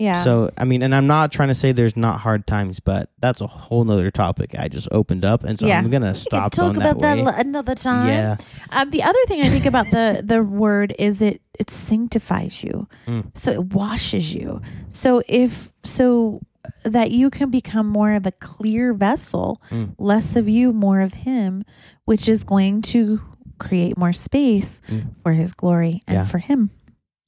Yeah 0.00 0.24
So 0.24 0.50
I 0.56 0.64
mean, 0.64 0.82
and 0.82 0.94
I'm 0.94 1.06
not 1.06 1.30
trying 1.30 1.48
to 1.48 1.54
say 1.54 1.72
there's 1.72 1.96
not 1.96 2.18
hard 2.20 2.46
times, 2.46 2.80
but 2.80 3.10
that's 3.20 3.40
a 3.40 3.46
whole 3.46 3.84
nother 3.84 4.10
topic 4.10 4.54
I 4.58 4.66
just 4.68 4.88
opened 4.90 5.24
up, 5.24 5.44
and 5.44 5.58
so 5.58 5.66
Yeah. 5.66 5.78
I'm 5.78 5.90
gonna 5.90 6.06
we 6.06 6.12
can 6.12 6.20
stop 6.20 6.52
talk 6.52 6.76
about 6.76 6.98
that 7.00 7.16
that, 7.16 7.24
way. 7.24 7.32
another 7.36 7.74
time 7.74 8.08
Yeah, 8.08 8.36
Um, 8.72 8.90
the 8.90 9.02
other 9.02 9.18
thing 9.28 9.42
I 9.42 9.48
think 9.50 9.66
about 9.66 9.90
the 9.90 10.22
the 10.24 10.42
word 10.42 10.94
is 10.98 11.20
it 11.22 11.42
it 11.58 11.68
sanctifies 11.70 12.64
you, 12.64 12.88
Mm. 13.06 13.24
so 13.36 13.50
it 13.52 13.64
washes 13.74 14.34
you. 14.34 14.60
So 14.88 15.22
if 15.28 15.72
so 15.84 16.40
that 16.84 17.10
you 17.10 17.30
can 17.30 17.50
become 17.50 17.86
more 17.88 18.12
of 18.12 18.26
a 18.26 18.32
clear 18.32 18.92
vessel, 18.94 19.60
Mm. 19.70 19.94
less 19.98 20.36
of 20.36 20.48
you, 20.48 20.72
more 20.72 21.00
of 21.00 21.12
Him, 21.12 21.64
which 22.04 22.28
is 22.28 22.44
going 22.44 22.82
to 22.82 23.20
create 23.58 23.96
more 23.98 24.12
space 24.12 24.80
Mm. 24.88 25.02
for 25.22 25.32
His 25.32 25.52
glory 25.52 26.02
and 26.06 26.16
Yeah. 26.18 26.24
for 26.24 26.38
Him. 26.38 26.70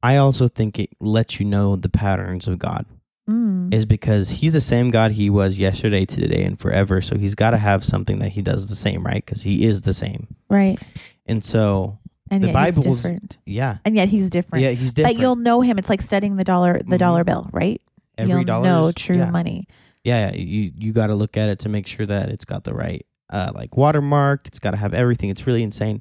I 0.03 0.17
also 0.17 0.49
think 0.49 0.79
it 0.79 0.91
lets 1.01 1.39
you 1.39 1.47
know 1.47 1.77
the 1.77 1.89
patterns 1.89 2.49
of 2.49 2.59
God. 2.59 2.87
Mm. 3.31 3.73
is 3.73 3.87
because 3.87 4.29
he's 4.31 4.53
the 4.53 4.61
same 4.61 4.89
God 4.91 5.13
he 5.13 5.31
was 5.31 5.57
yesterday, 5.57 6.05
today, 6.05 6.43
and 6.43 6.59
forever. 6.59 7.01
So 7.01 7.17
he's 7.17 7.37
got 7.37 7.51
to 7.53 7.57
have 7.57 7.85
something 7.85 8.19
that 8.19 8.31
he 8.31 8.43
does 8.43 8.67
the 8.67 8.75
same, 8.75 9.05
right? 9.07 9.25
Because 9.25 9.43
he 9.43 9.65
is 9.65 9.83
the 9.83 9.95
same. 9.95 10.27
Right, 10.51 10.77
And 11.25 11.45
so, 11.45 12.01
and 12.33 12.43
The 12.43 12.49
he's 12.49 12.75
different, 12.75 13.39
yeah, 13.47 13.79
and 13.85 13.95
yet 13.95 14.09
He's 14.09 14.29
different. 14.29 14.65
yeah, 14.65 14.71
he's 14.73 14.93
different. 14.93 15.17
But 15.17 15.23
you'll 15.23 15.37
know 15.37 15.61
Him. 15.61 15.79
It's 15.79 15.89
like 15.89 16.03
studying 16.03 16.35
the 16.35 16.43
dollar 16.43 16.81
the 16.81 16.97
Mhm. 16.97 16.99
dollar 16.99 17.23
bill, 17.23 17.49
right? 17.53 17.81
Every 18.19 18.33
you'll 18.35 18.45
dollar 18.45 18.65
know 18.65 18.87
is- 18.89 18.97
true 18.97 19.19
yeah. 19.19 19.31
money. 19.31 19.69
Yeah, 20.03 20.31
yeah, 20.33 20.37
you 20.37 20.73
you 20.77 20.93
got 20.93 21.07
to 21.07 21.15
look 21.15 21.37
at 21.37 21.49
it 21.49 21.61
to 21.61 21.69
make 21.69 21.87
sure 21.87 22.05
that 22.07 22.29
it's 22.29 22.45
got 22.45 22.65
the 22.65 22.75
right 22.75 23.07
uh, 23.31 23.53
like 23.55 23.77
watermark. 23.77 24.49
It's 24.49 24.59
got 24.59 24.73
to 24.73 24.77
have 24.79 24.95
everything. 24.95 25.31
It's 25.31 25.47
really 25.47 25.63
insane. 25.63 26.01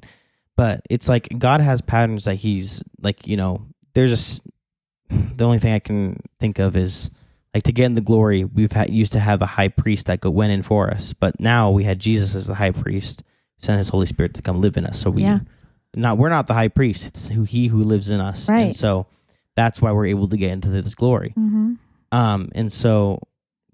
But 0.56 0.80
it's 0.90 1.08
like 1.08 1.28
God 1.38 1.60
has 1.60 1.80
patterns 1.80 2.24
that 2.24 2.34
He's 2.34 2.82
like 3.00 3.28
you 3.28 3.36
know. 3.36 3.66
There's 3.94 4.40
a 4.40 4.42
the 5.36 5.44
only 5.44 5.58
thing 5.58 5.74
I 5.74 5.78
can 5.78 6.20
think 6.40 6.58
of 6.58 6.76
is 6.76 7.10
like 7.54 7.64
to 7.64 7.72
get 7.72 7.84
in 7.84 7.92
the 7.94 8.00
glory. 8.00 8.44
We've 8.44 8.72
had 8.72 8.90
used 8.90 9.12
to 9.12 9.20
have 9.20 9.42
a 9.42 9.46
high 9.46 9.68
priest 9.68 10.06
that 10.06 10.20
go 10.20 10.30
went 10.30 10.52
in 10.52 10.62
for 10.62 10.90
us, 10.90 11.12
but 11.12 11.38
now 11.38 11.70
we 11.70 11.84
had 11.84 11.98
Jesus 11.98 12.34
as 12.34 12.46
the 12.46 12.54
high 12.54 12.70
priest, 12.70 13.22
sent 13.58 13.78
His 13.78 13.90
Holy 13.90 14.06
Spirit 14.06 14.34
to 14.34 14.42
come 14.42 14.60
live 14.60 14.76
in 14.76 14.86
us. 14.86 15.00
So 15.00 15.10
we 15.10 15.22
Yeah. 15.22 15.40
not 15.94 16.16
we're 16.16 16.30
not 16.30 16.46
the 16.46 16.54
high 16.54 16.68
priest. 16.68 17.06
It's 17.06 17.28
who 17.28 17.44
He 17.44 17.66
who 17.66 17.82
lives 17.82 18.08
in 18.08 18.20
us. 18.20 18.48
Right. 18.48 18.60
And 18.60 18.76
so 18.76 19.06
that's 19.54 19.82
why 19.82 19.92
we're 19.92 20.06
able 20.06 20.28
to 20.28 20.36
get 20.36 20.50
into 20.50 20.68
this 20.68 20.94
glory. 20.94 21.34
Mm-hmm. 21.38 21.74
Um, 22.10 22.50
and 22.54 22.72
so 22.72 23.20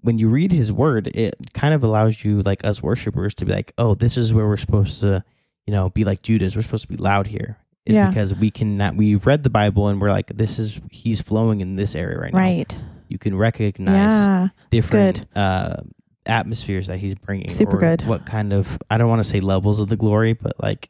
when 0.01 0.17
you 0.17 0.29
read 0.29 0.51
his 0.51 0.71
word, 0.71 1.07
it 1.07 1.35
kind 1.53 1.73
of 1.73 1.83
allows 1.83 2.23
you, 2.23 2.41
like 2.41 2.63
us 2.63 2.81
worshipers, 2.81 3.33
to 3.35 3.45
be 3.45 3.51
like, 3.51 3.73
oh, 3.77 3.95
this 3.95 4.17
is 4.17 4.33
where 4.33 4.47
we're 4.47 4.57
supposed 4.57 5.01
to, 5.01 5.23
you 5.65 5.73
know, 5.73 5.89
be 5.89 6.05
like 6.05 6.21
Judah. 6.21 6.49
We're 6.55 6.61
supposed 6.61 6.83
to 6.83 6.87
be 6.87 6.95
loud 6.97 7.27
here. 7.27 7.57
Is 7.85 7.95
Yeah. 7.95 8.09
because 8.09 8.35
we 8.35 8.51
can 8.51 8.77
not, 8.77 8.95
we've 8.95 9.25
read 9.25 9.43
the 9.43 9.49
Bible 9.49 9.87
and 9.87 9.99
we're 10.01 10.09
like, 10.11 10.27
this 10.35 10.59
is, 10.59 10.79
he's 10.91 11.21
flowing 11.21 11.61
in 11.61 11.75
this 11.75 11.95
area 11.95 12.17
right, 12.19 12.33
now. 12.33 12.39
Right. 12.39 12.77
You 13.07 13.17
can 13.17 13.35
recognize 13.35 13.95
Yeah. 13.95 14.47
different 14.69 15.25
uh, 15.35 15.77
atmospheres 16.25 16.87
that 16.87 16.97
he's 16.97 17.15
bringing. 17.15 17.47
Super 17.49 17.77
or 17.77 17.79
good. 17.79 18.01
What 18.03 18.25
kind 18.25 18.53
of, 18.53 18.77
I 18.89 18.97
don't 18.97 19.09
want 19.09 19.23
to 19.23 19.29
say 19.29 19.39
levels 19.39 19.79
of 19.79 19.87
the 19.89 19.95
glory, 19.97 20.33
but 20.33 20.61
like, 20.61 20.89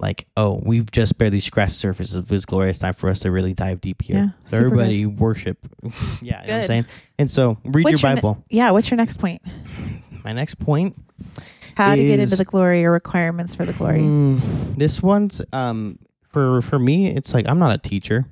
like, 0.00 0.26
oh, 0.34 0.60
we've 0.64 0.90
just 0.90 1.18
barely 1.18 1.40
scratched 1.40 1.72
the 1.72 1.78
surface 1.78 2.14
of 2.14 2.28
his 2.30 2.46
glory. 2.46 2.70
It's 2.70 2.78
time 2.78 2.94
for 2.94 3.10
us 3.10 3.20
to 3.20 3.30
really 3.30 3.52
dive 3.52 3.82
deep 3.82 4.00
here. 4.00 4.16
Yeah, 4.16 4.28
so 4.46 4.56
everybody 4.56 5.04
worship. 5.04 5.58
yeah, 5.82 5.90
you 6.22 6.30
know 6.30 6.36
what 6.38 6.50
I'm 6.50 6.64
saying? 6.64 6.86
And 7.18 7.30
so 7.30 7.58
read 7.66 7.84
What's 7.84 8.00
your 8.02 8.08
your 8.08 8.16
ne- 8.16 8.22
Bible. 8.22 8.44
Yeah. 8.48 8.70
What's 8.70 8.90
your 8.90 8.96
next 8.96 9.18
point? 9.18 9.42
my 10.24 10.32
next 10.32 10.58
point. 10.58 10.96
How 11.76 11.94
to 11.94 12.02
get 12.02 12.20
into 12.20 12.36
the 12.36 12.44
glory 12.44 12.84
or 12.84 12.92
requirements 12.92 13.54
for 13.54 13.64
the 13.64 13.72
glory. 13.72 14.00
Mm, 14.00 14.76
this 14.76 15.02
one's 15.02 15.42
um 15.52 15.98
for 16.28 16.62
for 16.62 16.78
me. 16.78 17.08
It's 17.08 17.34
like 17.34 17.46
I'm 17.48 17.58
not 17.58 17.74
a 17.74 17.78
teacher, 17.78 18.26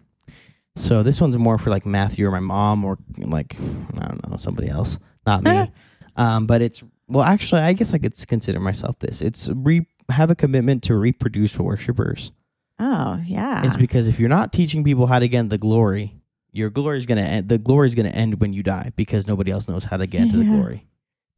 so 0.77 1.03
this 1.03 1.21
one's 1.21 1.37
more 1.39 1.59
for 1.59 1.71
like 1.71 1.87
Matthew 1.87 2.27
or 2.27 2.31
my 2.31 2.41
mom 2.41 2.85
or 2.85 2.99
like 3.19 3.57
I 3.59 4.07
don't 4.09 4.29
know 4.31 4.37
somebody 4.37 4.69
else, 4.69 4.99
not 5.27 5.43
me. 5.43 5.71
um, 6.17 6.47
but 6.47 6.63
it's 6.63 6.83
well, 7.09 7.25
actually, 7.25 7.63
I 7.63 7.73
guess 7.73 7.95
I 7.95 7.99
could 7.99 8.15
consider 8.29 8.61
myself 8.61 8.99
this. 8.99 9.23
It's 9.23 9.49
re 9.55 9.87
have 10.11 10.31
a 10.31 10.35
commitment 10.35 10.83
to 10.85 10.95
reproduce 10.95 11.59
worshipers. 11.59 12.33
Oh, 12.79 13.21
yeah. 13.25 13.67
It's 13.67 13.77
because 13.77 14.07
if 14.07 14.21
you're 14.21 14.29
not 14.29 14.53
teaching 14.53 14.85
people 14.85 15.07
how 15.07 15.19
to 15.19 15.29
get 15.29 15.41
into 15.41 15.51
the 15.51 15.59
glory, 15.59 16.15
your 16.53 16.71
glory 16.71 16.99
is 16.99 17.07
gonna 17.07 17.23
end. 17.23 17.49
The 17.49 17.59
glory 17.59 17.89
is 17.89 17.95
gonna 17.95 18.11
end 18.11 18.41
when 18.41 18.53
you 18.53 18.63
die 18.63 18.93
because 18.97 19.27
nobody 19.27 19.51
else 19.51 19.69
knows 19.69 19.85
how 19.85 19.97
to 19.97 20.07
get 20.07 20.23
into 20.23 20.37
the 20.39 20.45
glory. 20.57 20.87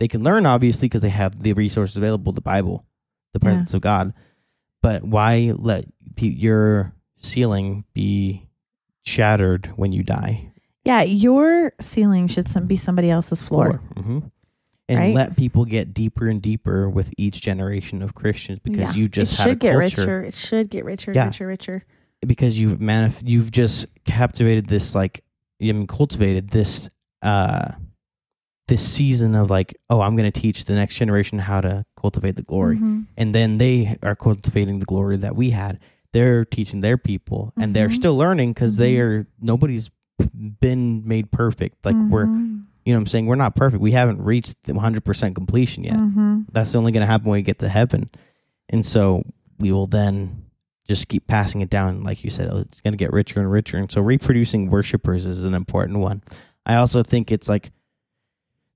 They 0.00 0.08
can 0.08 0.22
learn 0.24 0.46
obviously 0.46 0.88
because 0.88 1.02
they 1.02 1.10
have 1.10 1.40
the 1.40 1.52
resources 1.52 1.96
available, 1.96 2.32
the 2.32 2.40
Bible, 2.40 2.84
the 3.32 3.38
Yeah. 3.40 3.44
presence 3.44 3.74
of 3.74 3.80
God. 3.82 4.12
But 4.82 5.04
why 5.04 5.52
let 5.56 5.84
your 6.18 6.92
ceiling 7.18 7.84
be 7.94 8.48
shattered 9.04 9.66
when 9.76 9.92
you 9.92 10.02
die? 10.02 10.46
yeah, 10.82 11.02
your 11.02 11.72
ceiling 11.78 12.26
should 12.26 12.48
some, 12.48 12.66
be 12.66 12.76
somebody 12.76 13.10
else's 13.10 13.42
floor. 13.42 13.82
hmm 13.96 14.20
And 14.88 14.98
Right? 14.98 15.14
let 15.14 15.36
people 15.36 15.64
get 15.66 15.92
deeper 15.94 16.26
and 16.26 16.40
deeper 16.42 16.88
with 16.88 17.12
each 17.18 17.42
generation 17.42 18.02
of 18.02 18.14
Christians 18.14 18.58
because 18.60 18.96
Yeah. 18.96 19.02
you 19.02 19.06
just 19.08 19.38
it 19.38 19.42
should 19.42 19.58
get 19.60 19.76
richer. 19.76 20.24
It 20.24 20.34
should 20.34 20.70
get 20.70 20.84
richer, 20.86 21.12
Yeah. 21.14 21.26
richer, 21.26 21.46
richer. 21.46 21.84
because 22.26 22.58
you've 22.58 22.78
manif- 22.80 23.22
you've 23.22 23.50
just 23.52 23.86
captivated 24.04 24.66
this 24.68 24.94
like 24.94 25.22
I 25.62 25.66
mean 25.66 25.86
cultivated 25.86 26.48
this 26.48 26.88
uh 27.22 27.72
this 28.70 28.86
season 28.88 29.34
of 29.34 29.50
like 29.50 29.76
oh 29.90 30.00
I'm 30.00 30.14
going 30.16 30.30
to 30.30 30.40
teach 30.40 30.64
the 30.64 30.74
next 30.74 30.94
generation 30.96 31.38
how 31.38 31.60
to 31.60 31.84
cultivate 32.00 32.36
the 32.36 32.42
glory 32.42 32.76
Mhm. 32.78 33.06
and 33.16 33.34
then 33.34 33.58
they 33.58 33.98
are 34.02 34.16
cultivating 34.16 34.78
the 34.78 34.86
glory 34.86 35.16
that 35.18 35.34
we 35.36 35.50
had 35.50 35.78
they're 36.12 36.44
teaching 36.44 36.80
their 36.80 36.96
people 36.96 37.52
and 37.56 37.74
they're 37.74 37.88
Mhm. 37.88 37.94
still 37.94 38.16
learning 38.16 38.52
because 38.52 38.76
they 38.76 38.94
Mhm. 38.94 39.00
are 39.04 39.26
nobody's 39.40 39.90
been 40.60 41.06
made 41.06 41.30
perfect 41.30 41.84
like 41.84 41.96
we're 42.08 42.26
Mhm. 42.26 42.62
you 42.84 42.92
know 42.92 42.98
what 42.98 43.02
I'm 43.02 43.06
saying 43.06 43.26
we're 43.26 43.34
not 43.46 43.54
perfect 43.56 43.80
we 43.82 43.92
haven't 43.92 44.22
reached 44.22 44.54
the 44.64 44.72
100% 44.74 45.34
completion 45.34 45.84
yet 45.84 45.96
Mhm. 45.96 46.46
that's 46.52 46.74
only 46.74 46.92
going 46.92 47.02
to 47.02 47.06
happen 47.06 47.26
when 47.28 47.38
we 47.38 47.42
get 47.42 47.58
to 47.60 47.68
heaven 47.68 48.08
and 48.68 48.84
so 48.86 49.24
we 49.58 49.72
will 49.72 49.86
then 49.86 50.44
just 50.88 51.08
keep 51.08 51.26
passing 51.26 51.60
it 51.60 51.70
down 51.70 52.02
like 52.02 52.24
you 52.24 52.30
said 52.30 52.48
oh, 52.52 52.58
it's 52.58 52.80
going 52.80 52.92
to 52.92 52.96
get 53.04 53.12
richer 53.12 53.40
and 53.40 53.50
richer 53.50 53.76
and 53.78 53.90
so 53.90 54.00
reproducing 54.00 54.70
worshipers 54.70 55.26
is 55.26 55.44
an 55.44 55.54
important 55.54 55.98
one 55.98 56.22
i 56.66 56.74
also 56.76 57.02
think 57.02 57.30
it's 57.30 57.48
like 57.48 57.70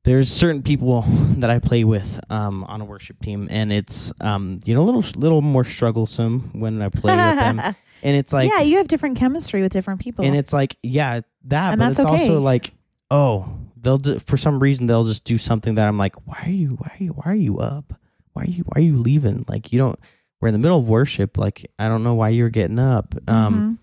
there's 0.05 0.31
certain 0.31 0.63
people 0.63 1.03
that 1.39 1.51
i 1.51 1.59
play 1.59 1.83
with 1.85 2.21
um, 2.31 2.65
on 2.65 2.81
a 2.81 2.85
worship 2.85 3.21
team 3.21 3.49
and 3.51 3.73
it's 3.73 4.13
um, 4.21 4.61
you 4.65 4.75
know 4.75 4.83
a 4.83 4.87
little 4.87 5.05
little 5.21 5.43
more 5.43 5.65
strugglesome 5.65 6.51
when 6.53 6.81
i 6.83 6.89
play 6.89 7.15
with 7.17 7.37
them 7.39 7.59
and 8.03 8.17
it's 8.17 8.33
like 8.33 8.51
yeah, 8.51 8.61
you 8.61 8.77
have 8.79 8.89
different 8.89 9.17
chemistry 9.19 9.63
with 9.63 9.73
different 9.73 10.01
people. 10.01 10.25
and 10.25 10.37
it's 10.37 10.53
like 10.53 10.77
yeah 10.83 11.21
that 11.45 11.73
And 11.73 11.79
but 11.81 11.87
that's 11.87 11.99
it's 11.99 12.07
okay. 12.07 12.23
also 12.29 12.41
like 12.41 12.73
oh 13.11 13.49
they'll 13.77 13.99
do, 13.99 14.19
for 14.21 14.37
some 14.37 14.61
reason 14.61 14.87
they'll 14.87 15.05
just 15.05 15.25
do 15.25 15.37
something 15.39 15.75
that 15.77 15.87
i'm 15.89 15.99
like 15.99 16.15
why 16.27 16.41
are 16.47 16.51
you 16.51 16.71
why 16.71 16.89
are 16.99 17.03
you 17.03 17.11
why 17.13 17.33
are 17.33 17.35
you 17.35 17.59
up 17.59 17.93
why 18.33 18.43
are 18.43 18.47
you 18.47 18.63
why 18.65 18.81
are 18.81 18.85
you 18.85 18.97
leaving 18.97 19.45
like 19.49 19.73
you 19.73 19.79
don't 19.79 19.99
we're 20.41 20.49
in 20.49 20.55
the 20.55 20.59
middle 20.59 20.79
of 20.79 20.89
worship 20.89 21.37
like 21.39 21.71
i 21.79 21.87
don't 21.89 22.03
know 22.03 22.15
why 22.15 22.29
you're 22.31 22.49
getting 22.51 22.79
up 22.79 23.15
um 23.29 23.79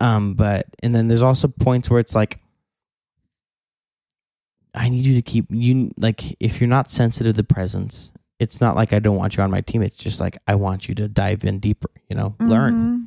Mhm. 0.00 0.04
um 0.04 0.34
but 0.34 0.66
and 0.82 0.94
then 0.94 1.08
there's 1.08 1.22
also 1.22 1.48
points 1.48 1.88
where 1.90 1.98
it's 2.00 2.14
like 2.14 2.40
i 4.74 4.88
need 4.88 5.04
you 5.04 5.14
to 5.14 5.22
keep 5.22 5.46
you 5.50 5.90
like 5.96 6.36
if 6.40 6.60
you're 6.60 6.68
not 6.68 6.90
sensitive 6.90 7.36
to 7.36 7.42
presence 7.44 8.10
it's 8.38 8.60
not 8.60 8.76
like 8.76 8.92
i 8.92 8.98
don't 8.98 9.16
want 9.16 9.36
you 9.36 9.42
on 9.42 9.50
my 9.50 9.60
team 9.60 9.82
it's 9.82 9.96
just 9.96 10.20
like 10.20 10.38
i 10.46 10.54
want 10.54 10.88
you 10.88 10.94
to 10.94 11.08
dive 11.08 11.44
in 11.44 11.58
deeper 11.58 11.90
you 12.08 12.16
know 12.16 12.34
learn 12.40 12.74
Mhm. 12.74 13.06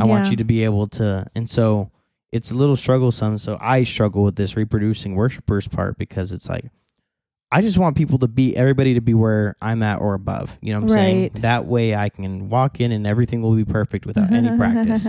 I 0.00 0.04
want 0.04 0.30
you 0.30 0.36
to 0.36 0.44
be 0.44 0.62
able 0.62 0.86
to, 0.90 1.26
and 1.34 1.50
so 1.50 1.90
it's 2.30 2.52
a 2.52 2.54
little 2.54 2.76
strugglesome. 2.76 3.36
So 3.36 3.58
I 3.60 3.82
struggle 3.82 4.22
with 4.22 4.36
this 4.36 4.54
reproducing 4.56 5.16
worshipers 5.16 5.66
part 5.66 5.98
because 5.98 6.30
it's 6.30 6.48
like 6.48 6.66
I 7.50 7.62
just 7.62 7.78
want 7.78 7.96
people 7.96 8.16
to 8.20 8.28
be 8.28 8.56
everybody 8.56 8.94
to 8.94 9.00
be 9.00 9.12
where 9.12 9.56
I'm 9.60 9.82
at 9.82 10.00
or 10.00 10.14
above. 10.14 10.56
You 10.60 10.72
know 10.74 10.78
what 10.82 10.90
I'm 10.92 10.96
saying? 10.96 11.30
That 11.40 11.66
way 11.66 11.96
I 11.96 12.10
can 12.10 12.48
walk 12.48 12.80
in 12.80 12.92
and 12.92 13.08
everything 13.08 13.42
will 13.42 13.56
be 13.56 13.64
perfect 13.64 14.06
without 14.06 14.32
any 14.32 14.56
practice. 14.56 15.04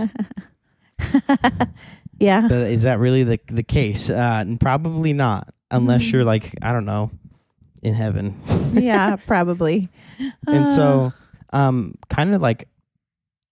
yeah. 2.18 2.48
But 2.48 2.58
is 2.68 2.82
that 2.82 2.98
really 2.98 3.22
the 3.22 3.38
the 3.46 3.62
case? 3.62 4.10
Uh, 4.10 4.38
and 4.40 4.58
probably 4.58 5.12
not, 5.12 5.54
unless 5.70 6.02
Mhm. 6.02 6.12
you're 6.12 6.24
like 6.24 6.54
I 6.62 6.72
don't 6.72 6.84
know, 6.86 7.10
in 7.82 7.94
heaven. 7.94 8.40
yeah, 8.72 9.16
probably. 9.16 9.88
and 10.46 10.64
Uh, 10.66 10.74
so 10.76 11.12
um 11.52 11.94
kind 12.08 12.34
of 12.34 12.40
like 12.42 12.68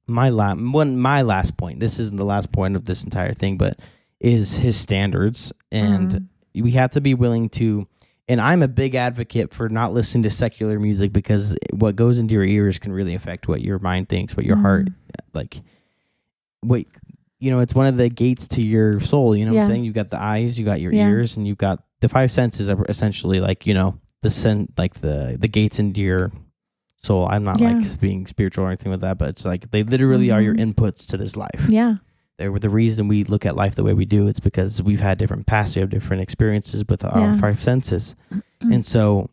my 0.07 0.29
la- 0.31 0.55
one 0.55 0.97
my 0.99 1.23
last 1.23 1.57
point 1.57 1.81
this 1.81 1.99
isn't 1.99 2.17
the 2.17 2.25
last 2.25 2.51
point 2.53 2.77
of 2.77 2.85
this 2.85 3.05
entire 3.05 3.33
thing 3.33 3.59
but 3.59 3.79
is 4.21 4.55
his 4.55 4.77
standards 4.77 5.53
and 5.73 6.11
Mhm. 6.55 6.63
we 6.63 6.71
have 6.73 6.93
to 6.93 7.01
be 7.01 7.13
willing 7.15 7.49
to 7.51 7.87
and 8.29 8.41
i'm 8.41 8.63
a 8.63 8.69
big 8.69 8.95
advocate 8.95 9.53
for 9.53 9.69
not 9.69 9.93
listening 9.93 10.23
to 10.23 10.31
secular 10.31 10.79
music 10.81 11.13
because 11.13 11.55
what 11.73 11.95
goes 11.97 12.19
into 12.19 12.35
your 12.35 12.45
ears 12.45 12.79
can 12.79 12.93
really 12.93 13.15
affect 13.15 13.49
what 13.49 13.61
your 13.61 13.79
mind 13.81 14.09
thinks 14.09 14.37
what 14.37 14.47
your 14.47 14.57
heart 14.57 14.87
Mhm. 14.87 14.93
like 15.35 15.61
what 16.63 16.85
you 17.41 17.51
know 17.51 17.61
it's 17.61 17.75
one 17.75 17.87
of 17.87 17.97
the 17.97 18.09
gates 18.09 18.49
to 18.49 18.67
your 18.67 19.01
soul 19.01 19.37
you 19.37 19.45
know 19.45 19.53
what 19.53 19.63
i'm 19.63 19.69
saying 19.69 19.85
You've 19.85 19.95
got 19.95 20.09
the 20.09 20.21
eyes 20.23 20.59
you 20.59 20.65
got 20.65 20.81
your 20.81 20.93
Yeah. 20.93 21.09
ears 21.09 21.37
and 21.37 21.47
you've 21.47 21.59
got 21.59 21.83
the 22.00 22.09
five 22.09 22.31
senses 22.31 22.69
are 22.69 22.85
essentially 22.88 23.40
like 23.40 23.67
you 23.67 23.75
know 23.75 23.99
the 24.23 24.31
sen- 24.31 24.73
like 24.76 24.95
the 24.95 25.37
the 25.38 25.49
gates 25.49 25.78
into 25.78 26.00
your 26.00 26.33
soul 27.02 27.26
i'm 27.31 27.45
not 27.45 27.61
Yeah. 27.61 27.73
like 27.73 28.00
being 28.00 28.26
spiritual 28.26 28.64
or 28.64 28.69
anything 28.69 28.90
with 28.90 29.00
that 29.02 29.19
but 29.19 29.28
it's 29.31 29.45
like 29.45 29.71
they 29.71 29.83
literally 29.85 30.31
are 30.31 30.43
your 30.43 30.55
Mhm. 30.55 30.75
inputs 30.75 31.07
to 31.09 31.17
this 31.17 31.37
life 31.37 31.64
yeah. 31.69 31.97
they're 32.38 32.57
the 32.59 32.71
reason 32.71 33.07
we 33.09 33.23
look 33.25 33.47
at 33.47 33.55
life 33.57 33.75
the 33.76 33.85
way 33.85 33.95
we 33.95 34.05
do 34.05 34.26
it's 34.28 34.40
because 34.40 34.83
we've 34.83 35.00
had 35.00 35.19
different 35.19 35.47
pasts 35.47 35.76
we 35.76 35.81
have 35.81 35.90
different 35.90 36.23
experiences 36.23 36.85
with 36.88 37.05
our 37.05 37.21
Yeah. 37.21 37.38
five 37.40 37.62
senses 37.62 38.14
and 38.61 38.85
so 38.85 39.31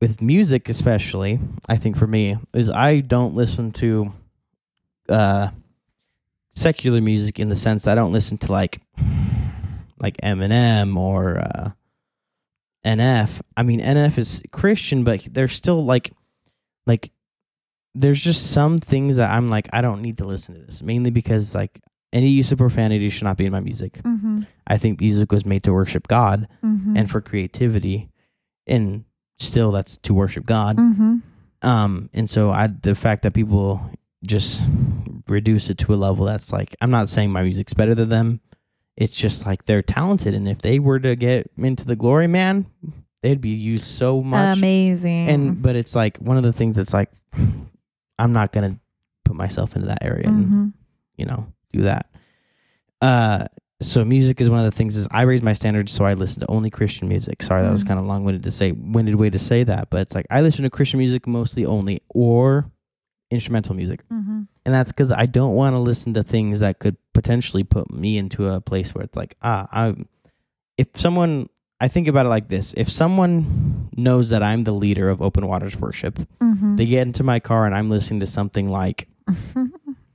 with 0.00 0.20
music 0.22 0.68
especially 0.70 1.38
i 1.68 1.76
think 1.76 1.96
for 1.96 2.06
me 2.06 2.36
is 2.54 2.70
i 2.70 3.00
don't 3.00 3.34
listen 3.34 3.70
to 3.72 4.12
uh 5.08 5.48
secular 6.54 7.00
music 7.00 7.38
in 7.40 7.48
the 7.48 7.56
sense 7.56 7.84
that 7.84 7.92
i 7.92 7.94
don't 7.94 8.12
listen 8.12 8.36
to 8.38 8.50
like 8.52 8.80
like 10.02 10.16
eminem 10.22 10.96
or 10.96 11.38
uh 11.38 11.70
nf 12.84 13.40
i 13.56 13.62
mean 13.62 13.80
nf 13.80 14.18
is 14.18 14.42
christian 14.50 15.04
but 15.04 15.22
they're 15.30 15.48
still 15.48 15.84
like 15.84 16.12
like 16.86 17.10
there's 17.94 18.20
just 18.20 18.50
some 18.50 18.78
things 18.80 19.16
that 19.16 19.30
i'm 19.30 19.48
like 19.50 19.68
i 19.72 19.80
don't 19.80 20.02
need 20.02 20.18
to 20.18 20.24
listen 20.24 20.54
to 20.54 20.60
this 20.62 20.82
mainly 20.82 21.10
because 21.10 21.54
like 21.54 21.80
any 22.12 22.28
use 22.28 22.50
of 22.52 22.58
profanity 22.58 23.08
should 23.08 23.24
not 23.24 23.36
be 23.36 23.46
in 23.46 23.52
my 23.52 23.60
music 23.60 24.00
Mm-hmm. 24.02 24.42
i 24.66 24.76
think 24.78 25.00
music 25.00 25.30
was 25.30 25.46
made 25.46 25.62
to 25.62 25.72
worship 25.72 26.08
god 26.08 26.48
Mm-hmm. 26.64 26.96
and 26.96 27.10
for 27.10 27.20
creativity 27.20 28.10
and 28.66 29.04
still 29.38 29.70
that's 29.72 29.96
to 29.98 30.12
worship 30.14 30.44
god 30.44 30.76
mm-hmm. 30.76 31.18
um 31.62 32.10
and 32.12 32.28
so 32.28 32.50
i 32.50 32.66
the 32.66 32.94
fact 32.96 33.22
that 33.22 33.32
people 33.34 33.80
just 34.24 34.60
reduce 35.28 35.70
it 35.70 35.78
to 35.78 35.94
a 35.94 35.96
level 35.96 36.24
that's 36.24 36.52
like 36.52 36.74
i'm 36.80 36.90
not 36.90 37.08
saying 37.08 37.30
my 37.30 37.42
music's 37.42 37.74
better 37.74 37.94
than 37.94 38.08
them 38.08 38.40
it's 38.96 39.14
just 39.14 39.46
like 39.46 39.64
they're 39.64 39.82
talented 39.82 40.34
and 40.34 40.48
if 40.48 40.60
they 40.62 40.78
were 40.78 40.98
to 41.00 41.16
get 41.16 41.50
into 41.56 41.84
the 41.84 41.96
glory 41.96 42.26
man 42.26 42.66
they'd 43.22 43.40
be 43.40 43.50
used 43.50 43.84
so 43.84 44.20
much 44.22 44.58
amazing. 44.58 45.28
and 45.28 45.62
but 45.62 45.76
it's 45.76 45.94
like 45.94 46.18
one 46.18 46.36
of 46.36 46.42
the 46.42 46.52
things 46.52 46.76
that's 46.76 46.92
like 46.92 47.10
i'm 48.18 48.32
not 48.32 48.52
gonna 48.52 48.78
put 49.24 49.34
myself 49.36 49.74
into 49.76 49.88
that 49.88 50.02
area 50.02 50.26
and 50.28 50.46
Mhm. 50.46 50.72
you 51.16 51.26
know 51.26 51.46
do 51.72 51.82
that 51.82 52.06
uh 53.00 53.46
so 53.80 54.04
music 54.04 54.40
is 54.40 54.48
one 54.48 54.58
of 54.60 54.64
the 54.64 54.70
things 54.76 54.96
is 54.96 55.08
i 55.10 55.22
raise 55.22 55.42
my 55.42 55.52
standards 55.54 55.90
so 55.92 56.04
i 56.04 56.14
listen 56.14 56.40
to 56.40 56.50
only 56.50 56.70
christian 56.70 57.08
music 57.08 57.42
sorry 57.42 57.62
that 57.62 57.72
was 57.72 57.82
Mm. 57.84 57.88
kind 57.88 58.00
of 58.00 58.06
long-winded 58.06 58.42
to 58.44 58.50
say 58.50 58.72
winded 58.72 59.14
way 59.16 59.30
to 59.30 59.38
say 59.38 59.64
that 59.64 59.88
but 59.90 60.02
it's 60.02 60.14
like 60.14 60.26
i 60.30 60.40
listen 60.40 60.62
to 60.64 60.70
christian 60.70 60.98
music 60.98 61.26
mostly 61.26 61.64
only 61.64 62.00
or 62.10 62.70
instrumental 63.30 63.74
music 63.74 64.00
Mhm. 64.12 64.46
and 64.66 64.74
that's 64.74 64.92
because 64.92 65.10
i 65.10 65.26
don't 65.26 65.54
want 65.54 65.74
to 65.74 65.78
listen 65.78 66.12
to 66.14 66.22
things 66.22 66.60
that 66.60 66.78
could 66.78 66.96
potentially 67.22 67.62
put 67.64 67.90
me 67.92 68.18
into 68.18 68.48
a 68.48 68.60
place 68.60 68.94
where 68.94 69.04
it's 69.04 69.16
like 69.16 69.36
ah 69.42 69.66
i 69.72 69.94
if 70.76 70.88
someone 70.94 71.48
i 71.80 71.86
think 71.88 72.08
about 72.08 72.26
it 72.26 72.28
like 72.28 72.48
this 72.48 72.74
if 72.76 72.88
someone 72.88 73.88
knows 73.96 74.30
that 74.30 74.42
i'm 74.42 74.64
the 74.64 74.72
leader 74.72 75.08
of 75.08 75.22
open 75.22 75.46
waters 75.46 75.76
worship 75.76 76.18
Mhm. 76.40 76.76
they 76.76 76.86
get 76.86 77.06
into 77.06 77.22
my 77.22 77.38
car 77.40 77.64
and 77.66 77.74
i'm 77.74 77.88
listening 77.88 78.20
to 78.20 78.26
something 78.26 78.68
like 78.68 79.06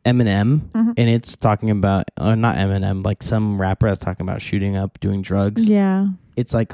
Eminem, 0.06 0.62
Mhm. 0.72 0.94
and 0.96 1.10
it's 1.10 1.36
talking 1.36 1.70
about 1.70 2.06
uh, 2.16 2.34
not 2.36 2.56
Eminem, 2.56 3.04
like 3.04 3.22
some 3.22 3.60
rapper 3.60 3.88
that's 3.90 4.00
talking 4.00 4.26
about 4.26 4.42
shooting 4.42 4.78
up, 4.78 4.98
doing 5.02 5.22
drugs. 5.22 5.68
yeah. 5.68 6.08
It's 6.38 6.54
like, 6.54 6.72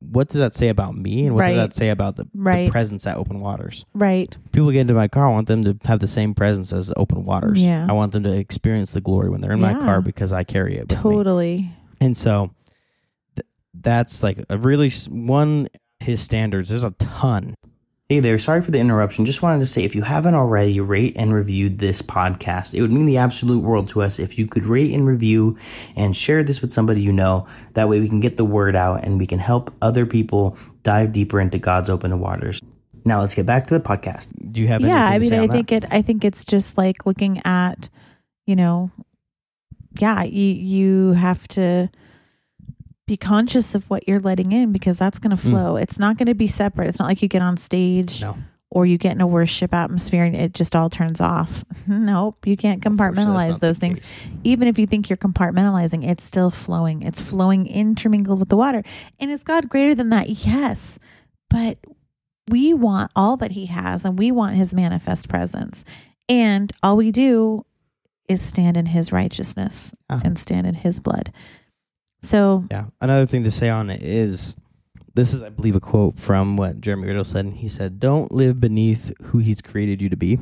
what 0.00 0.28
does 0.28 0.38
that 0.38 0.54
say 0.54 0.68
about 0.68 0.96
me, 0.96 1.26
and 1.26 1.34
what 1.34 1.40
Right. 1.42 1.54
does 1.54 1.58
that 1.70 1.72
say 1.74 1.88
about 1.90 2.16
the, 2.16 2.24
the 2.32 2.68
presence 2.70 3.06
at 3.06 3.16
Open 3.16 3.40
Waters? 3.40 3.84
Right. 3.94 4.36
People 4.52 4.70
get 4.70 4.80
into 4.82 4.94
my 4.94 5.08
car, 5.08 5.26
I 5.28 5.32
want 5.32 5.48
them 5.48 5.64
to 5.64 5.76
have 5.86 5.98
the 6.00 6.06
same 6.06 6.34
presence 6.34 6.72
as 6.72 6.92
Open 6.96 7.24
Waters. 7.24 7.58
Yeah. 7.60 7.86
I 7.88 7.92
want 7.92 8.12
them 8.12 8.22
to 8.22 8.32
experience 8.32 8.92
the 8.92 9.00
glory 9.00 9.28
when 9.28 9.40
they're 9.40 9.52
in 9.52 9.60
my 9.60 9.74
car 9.74 10.00
because 10.00 10.32
I 10.32 10.44
carry 10.44 10.76
it. 10.76 10.82
With 10.90 10.92
me. 10.92 11.02
Totally. 11.02 11.70
And 12.00 12.16
so, 12.16 12.52
th- 13.36 13.46
that's 13.74 14.22
like 14.22 14.38
a 14.48 14.56
really 14.58 14.90
one 15.08 15.68
his 16.00 16.20
standards. 16.20 16.68
There's 16.68 16.84
a 16.84 16.92
ton. 16.92 17.56
Hey 18.10 18.20
there, 18.20 18.38
sorry 18.38 18.62
for 18.62 18.70
the 18.70 18.78
interruption. 18.78 19.26
Just 19.26 19.42
wanted 19.42 19.58
to 19.58 19.66
say 19.66 19.84
if 19.84 19.94
you 19.94 20.00
haven't 20.00 20.34
already, 20.34 20.80
rate 20.80 21.12
and 21.16 21.34
reviewed 21.34 21.78
this 21.78 22.00
podcast. 22.00 22.72
It 22.72 22.80
would 22.80 22.90
mean 22.90 23.04
the 23.04 23.18
absolute 23.18 23.62
world 23.62 23.90
to 23.90 24.00
us 24.00 24.18
if 24.18 24.38
you 24.38 24.46
could 24.46 24.64
rate 24.64 24.94
and 24.94 25.06
review 25.06 25.58
and 25.94 26.16
share 26.16 26.42
this 26.42 26.62
with 26.62 26.72
somebody 26.72 27.02
you 27.02 27.12
know. 27.12 27.46
That 27.74 27.90
way 27.90 28.00
we 28.00 28.08
can 28.08 28.20
get 28.20 28.38
the 28.38 28.46
word 28.46 28.74
out 28.74 29.04
and 29.04 29.18
we 29.18 29.26
can 29.26 29.38
help 29.38 29.74
other 29.82 30.06
people 30.06 30.56
dive 30.84 31.12
deeper 31.12 31.38
into 31.38 31.58
God's 31.58 31.90
open 31.90 32.18
waters. 32.18 32.62
Now 33.04 33.20
let's 33.20 33.34
get 33.34 33.44
back 33.44 33.66
to 33.66 33.74
the 33.74 33.84
podcast. 33.84 34.28
Do 34.52 34.62
you 34.62 34.68
have 34.68 34.80
yeah 34.80 35.06
i 35.06 35.18
mean 35.18 35.34
i 35.34 35.46
think 35.46 35.68
that? 35.68 35.84
it 35.84 35.92
i 35.92 36.00
think 36.00 36.24
it's 36.24 36.46
just 36.46 36.78
like 36.78 37.04
looking 37.04 37.42
at 37.44 37.90
you 38.46 38.56
know 38.56 38.90
yeah 40.00 40.22
you 40.22 40.54
you 40.54 41.12
have 41.12 41.46
to 41.48 41.90
be 43.08 43.16
conscious 43.16 43.74
of 43.74 43.90
what 43.90 44.06
you're 44.06 44.20
letting 44.20 44.52
in 44.52 44.70
because 44.70 44.96
that's 44.98 45.18
going 45.18 45.36
to 45.36 45.42
Mm. 45.42 45.50
flow. 45.50 45.76
It's 45.76 45.98
not 45.98 46.16
going 46.18 46.26
to 46.26 46.34
be 46.34 46.46
separate. 46.46 46.86
It's 46.88 46.98
not 47.00 47.08
like 47.08 47.20
you 47.22 47.28
get 47.28 47.42
on 47.42 47.56
stage 47.56 48.20
No. 48.20 48.36
or 48.70 48.86
you 48.86 48.98
get 48.98 49.12
in 49.12 49.20
a 49.20 49.26
worship 49.26 49.74
atmosphere 49.74 50.22
and 50.24 50.36
it 50.36 50.54
just 50.54 50.76
all 50.76 50.88
turns 50.90 51.20
off. 51.20 51.64
Nope. 51.88 52.46
You 52.46 52.56
can't 52.56 52.82
compartmentalize 52.82 53.60
those 53.60 53.78
things. 53.78 54.00
case. 54.00 54.12
even 54.44 54.68
if 54.68 54.78
you 54.78 54.86
think 54.86 55.08
you're 55.10 55.16
compartmentalizing 55.16 56.06
it's 56.08 56.22
still 56.22 56.50
flowing. 56.50 57.02
It's 57.02 57.20
flowing 57.20 57.66
intermingled 57.66 58.38
with 58.38 58.50
the 58.50 58.56
water. 58.58 58.82
And 59.18 59.30
is 59.30 59.42
god 59.42 59.68
greater 59.68 59.94
than 59.94 60.10
that? 60.10 60.28
Yes. 60.28 60.98
But 61.50 61.78
we 62.48 62.72
want 62.74 63.10
all 63.16 63.36
that 63.38 63.52
he 63.52 63.66
has 63.66 64.04
and 64.04 64.18
we 64.18 64.30
want 64.30 64.54
his 64.56 64.74
manifest 64.74 65.28
presence. 65.28 65.84
And 66.28 66.70
all 66.82 66.96
we 66.96 67.10
do 67.10 67.64
is 68.28 68.42
stand 68.42 68.76
in 68.76 68.84
his 68.86 69.10
righteousness 69.12 69.92
Ah. 70.10 70.20
and 70.24 70.38
stand 70.38 70.66
in 70.66 70.74
his 70.74 71.00
blood 71.00 71.32
so 72.22 72.64
Yeah. 72.70 72.86
Another 73.00 73.26
thing 73.26 73.44
to 73.44 73.50
say 73.50 73.68
on 73.68 73.90
it 73.90 74.02
is 74.02 74.56
this 75.14 75.32
is, 75.32 75.42
I 75.42 75.48
believe, 75.48 75.74
a 75.76 75.80
quote 75.80 76.16
from 76.18 76.56
what 76.56 76.80
Jeremy 76.80 77.08
Riddle 77.08 77.24
said. 77.24 77.46
He 77.56 77.68
said, 77.68 77.98
Don't 77.98 78.30
live 78.30 78.60
beneath 78.60 79.12
who 79.22 79.38
he's 79.38 79.60
created 79.60 80.00
you 80.02 80.08
to 80.10 80.16
be. 80.16 80.38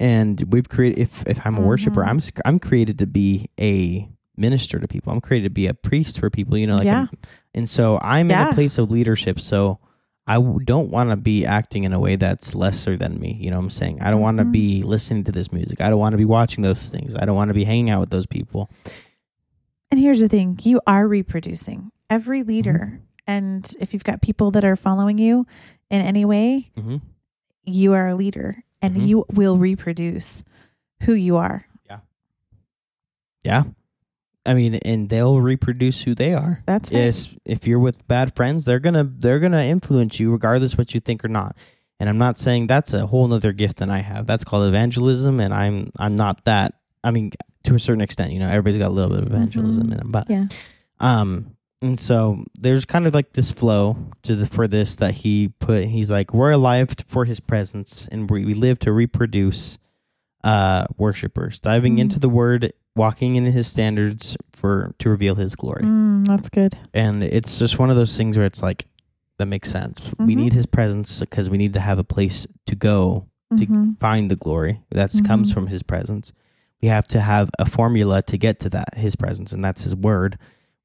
And 0.00 0.42
we've 0.50 0.68
created, 0.68 0.98
if, 0.98 1.26
if 1.26 1.46
I'm 1.46 1.56
a 1.56 1.60
worshiper, 1.60 2.02
Mhm. 2.02 2.08
I'm, 2.08 2.20
I'm 2.44 2.58
created 2.58 2.98
to 2.98 3.06
be 3.06 3.48
a 3.60 4.08
minister 4.36 4.78
to 4.80 4.88
people. 4.88 5.12
I'm 5.12 5.20
created 5.20 5.44
to 5.48 5.50
be 5.54 5.66
a 5.68 5.74
priest 5.74 6.18
for 6.18 6.28
people, 6.30 6.58
you 6.58 6.66
know, 6.66 6.76
like, 6.76 6.84
Yeah. 6.86 6.96
I'm- 7.00 7.08
and 7.54 7.68
so 7.70 7.98
I'm 8.02 8.30
in 8.30 8.36
a 8.48 8.54
place 8.54 8.78
of 8.78 8.90
leadership. 8.90 9.38
So 9.38 9.78
I 10.26 10.34
w- 10.34 10.60
don't 10.64 10.90
want 10.90 11.10
to 11.10 11.16
be 11.16 11.44
acting 11.44 11.84
in 11.84 11.92
a 11.92 12.00
way 12.00 12.16
that's 12.16 12.54
lesser 12.54 12.96
than 12.96 13.20
me. 13.20 13.36
You 13.40 13.50
know 13.50 13.58
what 13.58 13.64
I'm 13.64 13.70
saying? 13.70 14.00
I 14.00 14.10
don't 14.10 14.20
want 14.22 14.38
to 14.38 14.44
be 14.44 14.82
listening 14.82 15.24
to 15.24 15.32
this 15.32 15.52
music. 15.52 15.80
I 15.80 15.90
don't 15.90 15.98
want 15.98 16.12
to 16.14 16.16
be 16.18 16.24
watching 16.24 16.62
those 16.62 16.80
things. 16.88 17.14
I 17.14 17.24
don't 17.26 17.36
want 17.36 17.48
to 17.48 17.54
be 17.54 17.64
hanging 17.64 17.90
out 17.90 18.00
with 18.00 18.10
those 18.10 18.26
people. 18.26 18.70
And 19.92 20.00
here's 20.00 20.18
the 20.18 20.28
thing 20.28 20.58
you 20.64 20.80
are 20.88 21.06
reproducing 21.06 21.92
every 22.10 22.42
leader 22.42 22.94
Mm-hmm. 22.94 23.04
and 23.28 23.74
if 23.78 23.92
you've 23.92 24.02
got 24.04 24.20
people 24.22 24.50
that 24.52 24.64
are 24.64 24.74
following 24.74 25.18
you 25.18 25.46
in 25.90 26.00
any 26.00 26.24
way 26.24 26.70
hmm 26.74 26.96
you 27.64 27.92
are 27.92 28.08
a 28.08 28.16
leader 28.16 28.64
and 28.80 28.96
Mhm. 28.96 29.06
you 29.06 29.24
will 29.32 29.56
reproduce 29.56 30.42
who 31.02 31.12
you 31.14 31.36
are 31.36 31.64
Yeah. 31.88 31.98
Yeah. 33.44 33.62
I 34.44 34.54
mean, 34.54 34.74
and 34.74 35.08
they'll 35.08 35.40
reproduce 35.40 36.02
who 36.02 36.16
they 36.16 36.34
are. 36.34 36.64
that's 36.66 36.90
right 36.90 36.98
Yes, 36.98 37.28
if 37.44 37.64
you're 37.68 37.78
with 37.78 38.08
bad 38.08 38.34
friends, 38.34 38.64
they're 38.64 38.80
gonna 38.80 39.04
they're 39.04 39.38
gonna 39.38 39.62
influence 39.62 40.18
you 40.18 40.32
regardless 40.32 40.76
what 40.76 40.94
you 40.94 41.00
think 41.00 41.24
or 41.24 41.28
not. 41.28 41.54
And 42.00 42.08
I'm 42.08 42.18
not 42.18 42.36
saying 42.38 42.66
that's 42.66 42.92
a 42.92 43.06
whole 43.06 43.28
nother 43.28 43.52
gift 43.52 43.76
than 43.76 43.88
I 43.90 44.00
have. 44.02 44.26
That's 44.26 44.42
called 44.42 44.66
evangelism, 44.66 45.38
and 45.38 45.54
I'm 45.54 45.92
I'm 45.96 46.16
not 46.16 46.44
that. 46.46 46.74
I 47.04 47.12
mean, 47.12 47.30
to 47.64 47.74
a 47.74 47.78
certain 47.78 48.00
extent, 48.00 48.32
you 48.32 48.38
know, 48.38 48.48
everybody's 48.48 48.78
got 48.78 48.88
a 48.88 48.94
little 48.94 49.10
bit 49.10 49.20
of 49.20 49.26
evangelism 49.32 49.88
Mhm. 49.88 49.92
in 49.92 49.98
them, 49.98 50.10
but 50.10 50.28
yeah 50.30 50.46
um, 51.00 51.56
and 51.80 51.98
so 51.98 52.44
there's 52.60 52.84
kind 52.84 53.08
of 53.08 53.14
like 53.14 53.32
this 53.32 53.50
flow 53.50 53.96
to 54.22 54.36
the 54.36 54.46
for 54.46 54.68
this 54.68 54.94
that 54.96 55.14
he 55.14 55.48
put. 55.58 55.84
He's 55.86 56.10
like, 56.12 56.32
we're 56.32 56.52
alive 56.52 56.94
for 57.08 57.24
his 57.24 57.40
presence, 57.40 58.06
and 58.12 58.30
we, 58.30 58.44
we 58.44 58.54
live 58.54 58.78
to 58.80 58.92
reproduce 58.92 59.78
uh 60.44 60.86
worshipers, 60.96 61.58
diving 61.58 61.96
Mm. 61.96 62.00
into 62.00 62.18
the 62.20 62.28
word, 62.28 62.72
walking 62.96 63.36
in 63.36 63.44
his 63.46 63.66
standards 63.66 64.36
for 64.52 64.94
to 64.98 65.08
reveal 65.10 65.34
his 65.36 65.54
glory. 65.56 65.82
mm, 65.82 66.26
that's 66.26 66.48
good 66.48 66.76
And 66.94 67.22
it's 67.22 67.58
just 67.58 67.78
one 67.78 67.90
of 67.90 67.96
those 67.96 68.16
things 68.16 68.36
where 68.36 68.46
it's 68.46 68.62
like 68.62 68.86
that 69.38 69.46
makes 69.46 69.70
sense. 69.70 69.98
We 70.18 70.34
Mhm. 70.34 70.38
need 70.38 70.52
his 70.52 70.66
presence 70.66 71.18
because 71.20 71.48
we 71.50 71.58
need 71.58 71.72
to 71.72 71.80
have 71.80 71.98
a 71.98 72.04
place 72.04 72.46
to 72.66 72.76
go 72.76 73.26
to 73.56 73.66
Mhm. 73.66 73.98
find 73.98 74.30
the 74.30 74.36
glory 74.36 74.80
that 74.90 75.12
comes 75.24 75.50
Mhm. 75.50 75.54
from 75.54 75.66
his 75.68 75.82
presence. 75.82 76.32
We 76.82 76.88
have 76.88 77.06
to 77.08 77.20
have 77.20 77.48
a 77.58 77.64
formula 77.66 78.22
to 78.22 78.36
get 78.36 78.60
to 78.60 78.70
that 78.70 78.94
his 78.96 79.14
presence, 79.16 79.52
and 79.52 79.64
that's 79.64 79.84
his 79.84 79.94
word. 79.94 80.36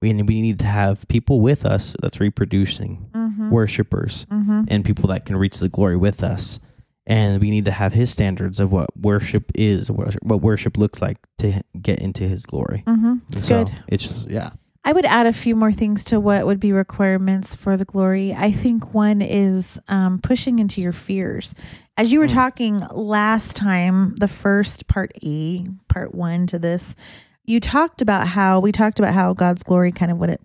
We 0.02 0.14
we 0.14 0.42
need 0.42 0.60
to 0.60 0.66
have 0.66 1.08
people 1.08 1.42
with 1.42 1.66
us 1.66 1.96
that's 2.02 2.20
reproducing 2.20 3.08
Mhm. 3.14 3.50
worshipers 3.50 4.28
Mhm. 4.32 4.66
and 4.68 4.86
people 4.86 5.10
that 5.10 5.26
can 5.26 5.36
reach 5.38 5.58
the 5.58 5.70
glory 5.70 5.98
with 5.98 6.24
us. 6.24 6.60
And 7.08 7.42
we 7.42 7.50
need 7.50 7.66
to 7.66 7.72
have 7.72 7.94
his 7.94 8.12
standards 8.12 8.60
of 8.60 8.72
what 8.72 8.96
worship 8.96 9.52
is, 9.56 9.90
what 9.90 10.42
worship 10.42 10.78
looks 10.78 11.02
like 11.02 11.18
to 11.40 11.62
get 11.82 12.00
into 12.00 12.24
his 12.28 12.46
glory. 12.46 12.84
Mhm. 12.86 13.22
It's 13.32 13.46
So 13.48 13.64
good. 13.66 13.74
It's 13.88 14.04
just 14.04 14.30
yeah. 14.30 14.52
I 14.86 14.94
would 14.94 15.06
add 15.06 15.26
a 15.26 15.34
few 15.34 15.56
more 15.56 15.72
things 15.72 16.04
to 16.06 16.20
what 16.20 16.46
would 16.46 16.60
be 16.60 16.72
requirements 16.74 17.56
for 17.56 17.76
the 17.76 17.86
glory. 17.86 18.34
I 18.36 18.52
think 18.52 18.94
one 18.94 19.22
is 19.22 19.80
um, 19.88 20.20
pushing 20.20 20.60
into 20.60 20.80
your 20.80 20.94
fears. 20.94 21.56
As 21.98 22.12
you 22.12 22.20
were 22.20 22.28
Mm. 22.28 22.34
talking 22.34 22.80
last 22.92 23.56
time, 23.56 24.16
the 24.16 24.28
first 24.28 24.88
part 24.88 25.12
A, 25.24 25.66
part 25.88 26.14
one 26.14 26.46
to 26.48 26.60
this, 26.60 26.96
you 27.44 27.60
talked 27.60 28.02
about 28.02 28.28
how 28.28 28.60
we 28.60 28.72
talked 28.72 29.00
about 29.00 29.14
how 29.14 29.34
God's 29.34 29.64
glory 29.64 29.92
kind 29.92 30.12
of 30.12 30.18
what 30.20 30.30
it 30.30 30.42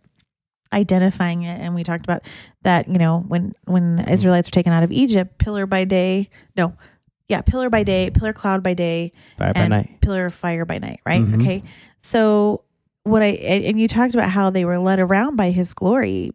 identifying 0.73 1.43
it 1.43 1.61
and 1.61 1.75
we 1.75 1.85
talked 1.85 2.03
about 2.07 2.23
that 2.63 2.89
you 2.89 2.97
know 2.97 3.23
when 3.29 3.53
when 3.67 3.97
the 3.97 4.11
israelites 4.11 4.49
were 4.49 4.53
taken 4.53 4.73
out 4.73 4.83
of 4.83 4.91
egypt 4.91 5.37
pillar 5.37 5.67
by 5.67 5.85
day 5.85 6.31
no 6.57 6.73
yeah 7.29 7.43
pillar 7.43 7.69
by 7.69 7.83
day 7.83 8.09
pillar 8.09 8.33
cloud 8.33 8.63
by 8.63 8.73
day 8.73 9.13
Fire 9.37 9.53
by 9.53 9.69
night. 9.69 10.01
pillar 10.01 10.25
of 10.25 10.33
fire 10.33 10.65
by 10.65 10.79
night, 10.79 11.01
right? 11.05 11.21
Mhm. 11.21 11.35
Okay. 11.43 11.63
So 11.99 12.63
what 13.03 13.21
I 13.21 13.27
and 13.27 13.65
and 13.67 13.79
you 13.81 13.87
talked 13.87 14.15
about 14.15 14.31
how 14.31 14.49
they 14.49 14.65
were 14.65 14.79
led 14.79 14.99
around 14.99 15.37
by 15.37 15.51
his 15.51 15.75
glory, 15.75 16.33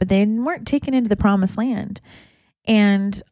but 0.00 0.08
they 0.08 0.26
weren't 0.26 0.66
taken 0.66 0.92
into 0.92 1.08
the 1.08 1.14
promised 1.16 1.56
land. 1.56 2.00
And 2.66 3.22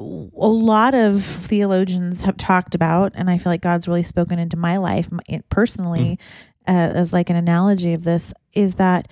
a 0.00 0.48
lot 0.48 0.94
of 0.94 1.22
theologians 1.22 2.22
have 2.24 2.36
talked 2.36 2.74
about, 2.74 3.12
and 3.14 3.28
I 3.30 3.38
feel 3.38 3.52
like 3.52 3.60
God's 3.60 3.86
really 3.86 4.02
spoken 4.02 4.38
into 4.38 4.56
my 4.56 4.78
life 4.78 5.08
personally, 5.50 6.18
uh, 6.66 6.70
as 6.72 7.12
like 7.12 7.30
an 7.30 7.36
analogy 7.36 7.92
of 7.92 8.04
this, 8.04 8.32
is 8.52 8.76
that 8.76 9.08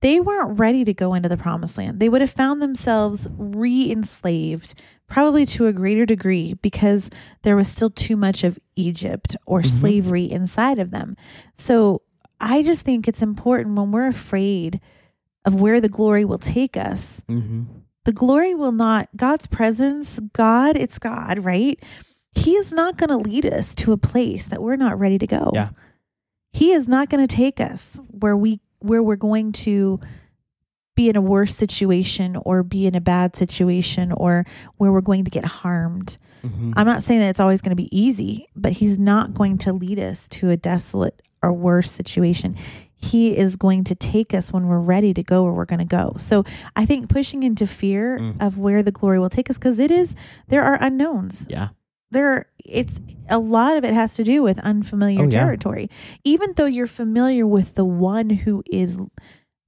they 0.00 0.18
weren't 0.18 0.58
ready 0.58 0.84
to 0.84 0.94
go 0.94 1.14
into 1.14 1.28
the 1.28 1.36
promised 1.36 1.76
land. 1.78 2.00
They 2.00 2.08
would 2.08 2.22
have 2.22 2.30
found 2.30 2.60
themselves 2.62 3.28
re 3.36 3.90
enslaved, 3.90 4.74
probably 5.06 5.44
to 5.46 5.66
a 5.66 5.72
greater 5.72 6.06
degree, 6.06 6.54
because 6.54 7.10
there 7.42 7.54
was 7.56 7.68
still 7.68 7.90
too 7.90 8.16
much 8.16 8.42
of 8.42 8.58
Egypt 8.76 9.36
or 9.46 9.60
Mhm. 9.60 9.66
slavery 9.66 10.24
inside 10.30 10.78
of 10.78 10.90
them. 10.90 11.16
So 11.54 12.02
I 12.40 12.62
just 12.62 12.82
think 12.82 13.06
it's 13.06 13.22
important 13.22 13.76
when 13.76 13.92
we're 13.92 14.06
afraid 14.06 14.80
of 15.44 15.60
where 15.60 15.80
the 15.80 15.88
glory 15.90 16.24
will 16.24 16.38
take 16.38 16.76
us. 16.76 17.22
Mm-hmm. 17.28 17.64
The 18.04 18.12
glory 18.12 18.54
will 18.54 18.72
not, 18.72 19.08
God's 19.16 19.46
presence, 19.46 20.20
God, 20.32 20.76
it's 20.76 20.98
God, 20.98 21.44
right? 21.44 21.78
He 22.34 22.56
is 22.56 22.72
not 22.72 22.96
going 22.96 23.10
to 23.10 23.16
lead 23.16 23.44
us 23.44 23.74
to 23.76 23.92
a 23.92 23.96
place 23.96 24.46
that 24.46 24.62
we're 24.62 24.76
not 24.76 24.98
ready 24.98 25.18
to 25.18 25.26
go. 25.26 25.50
Yeah. 25.52 25.70
He 26.52 26.72
is 26.72 26.88
not 26.88 27.08
going 27.08 27.26
to 27.26 27.32
take 27.32 27.60
us 27.60 27.98
where 28.08 28.36
we 28.36 28.60
where 28.80 29.02
we're 29.02 29.16
going 29.16 29.52
to 29.52 30.00
be 30.96 31.08
in 31.08 31.16
a 31.16 31.20
worse 31.20 31.54
situation 31.54 32.36
or 32.36 32.62
be 32.62 32.86
in 32.86 32.94
a 32.94 33.00
bad 33.00 33.36
situation 33.36 34.12
or 34.12 34.44
where 34.76 34.90
we're 34.90 35.00
going 35.00 35.24
to 35.24 35.30
get 35.30 35.44
harmed. 35.44 36.18
Mm-hmm. 36.42 36.72
I'm 36.76 36.86
not 36.86 37.02
saying 37.02 37.20
that 37.20 37.28
it's 37.28 37.40
always 37.40 37.60
going 37.60 37.70
to 37.70 37.76
be 37.76 37.96
easy, 37.96 38.48
but 38.56 38.72
he's 38.72 38.98
not 38.98 39.34
going 39.34 39.58
to 39.58 39.72
lead 39.72 39.98
us 39.98 40.28
to 40.28 40.50
a 40.50 40.56
desolate 40.56 41.22
or 41.42 41.52
worse 41.52 41.90
situation. 41.90 42.56
He 43.02 43.36
is 43.36 43.56
going 43.56 43.84
to 43.84 43.94
take 43.94 44.34
us 44.34 44.52
when 44.52 44.66
we're 44.66 44.78
ready 44.78 45.14
to 45.14 45.22
go 45.22 45.44
where 45.44 45.52
we're 45.52 45.64
going 45.64 45.78
to 45.80 45.84
go. 45.84 46.14
So 46.18 46.44
I 46.76 46.84
think 46.86 47.08
pushing 47.08 47.42
into 47.42 47.66
fear 47.66 48.18
Mm. 48.18 48.42
of 48.46 48.58
where 48.58 48.82
the 48.82 48.90
glory 48.92 49.18
will 49.18 49.30
take 49.30 49.48
us, 49.50 49.56
because 49.58 49.78
it 49.78 49.90
is, 49.90 50.14
there 50.48 50.62
are 50.62 50.76
unknowns. 50.80 51.46
yeah. 51.50 51.68
There, 52.12 52.46
it's 52.64 53.00
a 53.28 53.38
lot 53.38 53.76
of 53.76 53.84
it 53.84 53.94
has 53.94 54.14
to 54.14 54.24
do 54.24 54.42
with 54.42 54.58
unfamiliar 54.58 55.20
Oh, 55.20 55.24
yeah. 55.24 55.30
territory. 55.30 55.88
Even 56.24 56.54
though 56.56 56.66
you're 56.66 56.88
familiar 56.88 57.46
with 57.46 57.76
the 57.76 57.84
one 57.84 58.30
who 58.30 58.64
is 58.70 58.98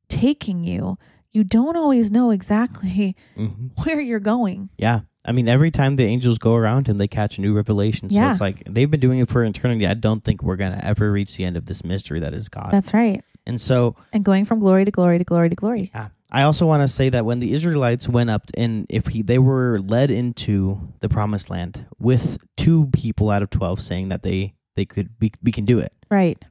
taking 0.09 0.65
you, 0.65 0.99
you 1.31 1.45
don't 1.45 1.77
always 1.77 2.11
know 2.11 2.31
exactly 2.31 3.17
Mm-hmm. 3.37 3.67
where 3.85 4.01
you're 4.01 4.21
going. 4.21 4.69
Yeah. 4.77 5.01
I 5.25 5.33
mean, 5.33 5.49
every 5.49 5.71
time 5.71 5.97
the 5.97 6.05
angels 6.05 6.39
go 6.39 6.55
around 6.55 6.89
him, 6.89 6.99
they 6.99 7.07
catch 7.09 7.39
a 7.39 7.41
new 7.41 7.55
revelation. 7.55 8.11
So 8.11 8.17
Yeah. 8.17 8.31
it's 8.33 8.41
like 8.41 8.65
they've 8.69 8.91
been 8.91 9.01
doing 9.01 9.21
it 9.21 9.29
for 9.29 9.45
eternity. 9.45 9.87
I 9.87 9.95
don't 9.95 10.25
think 10.25 10.43
we're 10.43 10.57
going 10.57 10.73
to 10.73 10.85
ever 10.85 11.13
reach 11.13 11.37
the 11.37 11.45
end 11.45 11.57
of 11.57 11.67
this 11.67 11.85
mystery 11.85 12.21
that 12.21 12.35
is 12.35 12.49
God. 12.49 12.71
That's 12.73 12.93
right. 12.93 13.23
and 13.47 13.61
so 13.61 13.97
And 14.13 14.25
going 14.25 14.45
from 14.45 14.59
glory 14.59 14.85
to 14.85 14.91
glory 14.91 15.19
to 15.19 15.25
glory 15.25 15.49
to 15.49 15.55
glory. 15.57 15.91
Yeah. 15.95 16.09
I 16.31 16.43
also 16.43 16.65
want 16.67 16.83
to 16.83 16.89
say 16.89 17.11
that 17.11 17.25
when 17.27 17.41
the 17.41 17.53
Israelites 17.53 18.09
went 18.09 18.31
up 18.31 18.43
and 18.57 18.87
if 18.89 19.07
he, 19.09 19.21
they 19.23 19.39
were 19.39 19.81
led 19.81 20.11
into 20.11 20.93
the 21.01 21.09
promised 21.11 21.51
land 21.51 21.85
with 21.99 22.39
two 22.57 22.87
people 22.87 23.29
out 23.31 23.43
of 23.43 23.51
12 23.51 23.81
saying 23.83 24.09
that 24.09 24.23
they 24.23 24.55
they 24.75 24.87
could 24.87 25.11
we, 25.21 25.31
we 25.43 25.53
can 25.53 25.67
do 25.67 25.79
it. 25.79 25.93
Right. 26.11 26.43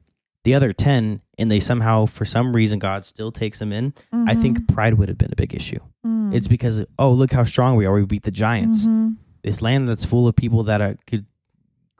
The 0.44 0.54
other 0.54 0.72
10 0.72 1.20
and 1.38 1.50
they 1.50 1.60
somehow 1.60 2.06
for 2.06 2.24
some 2.24 2.54
reason 2.54 2.78
God 2.78 3.04
still 3.04 3.30
takes 3.30 3.58
them 3.58 3.72
in, 3.72 3.94
I 4.12 4.34
Mhm. 4.34 4.40
think 4.42 4.68
pride 4.68 4.94
would 4.94 5.08
have 5.08 5.18
been 5.18 5.32
a 5.32 5.36
big 5.36 5.54
issue. 5.54 5.78
Mm. 6.06 6.34
It's 6.34 6.48
because 6.48 6.84
oh 6.98 7.12
look 7.12 7.32
how 7.32 7.44
strong 7.44 7.76
we 7.76 7.86
are. 7.86 7.94
We 7.94 8.04
beat 8.04 8.24
the 8.24 8.30
giants. 8.32 8.86
Mhm. 8.86 9.16
This 9.44 9.62
land 9.62 9.88
that's 9.88 10.04
full 10.04 10.26
of 10.26 10.34
people 10.36 10.64
that 10.64 10.80
are, 10.80 10.96
could 11.06 11.26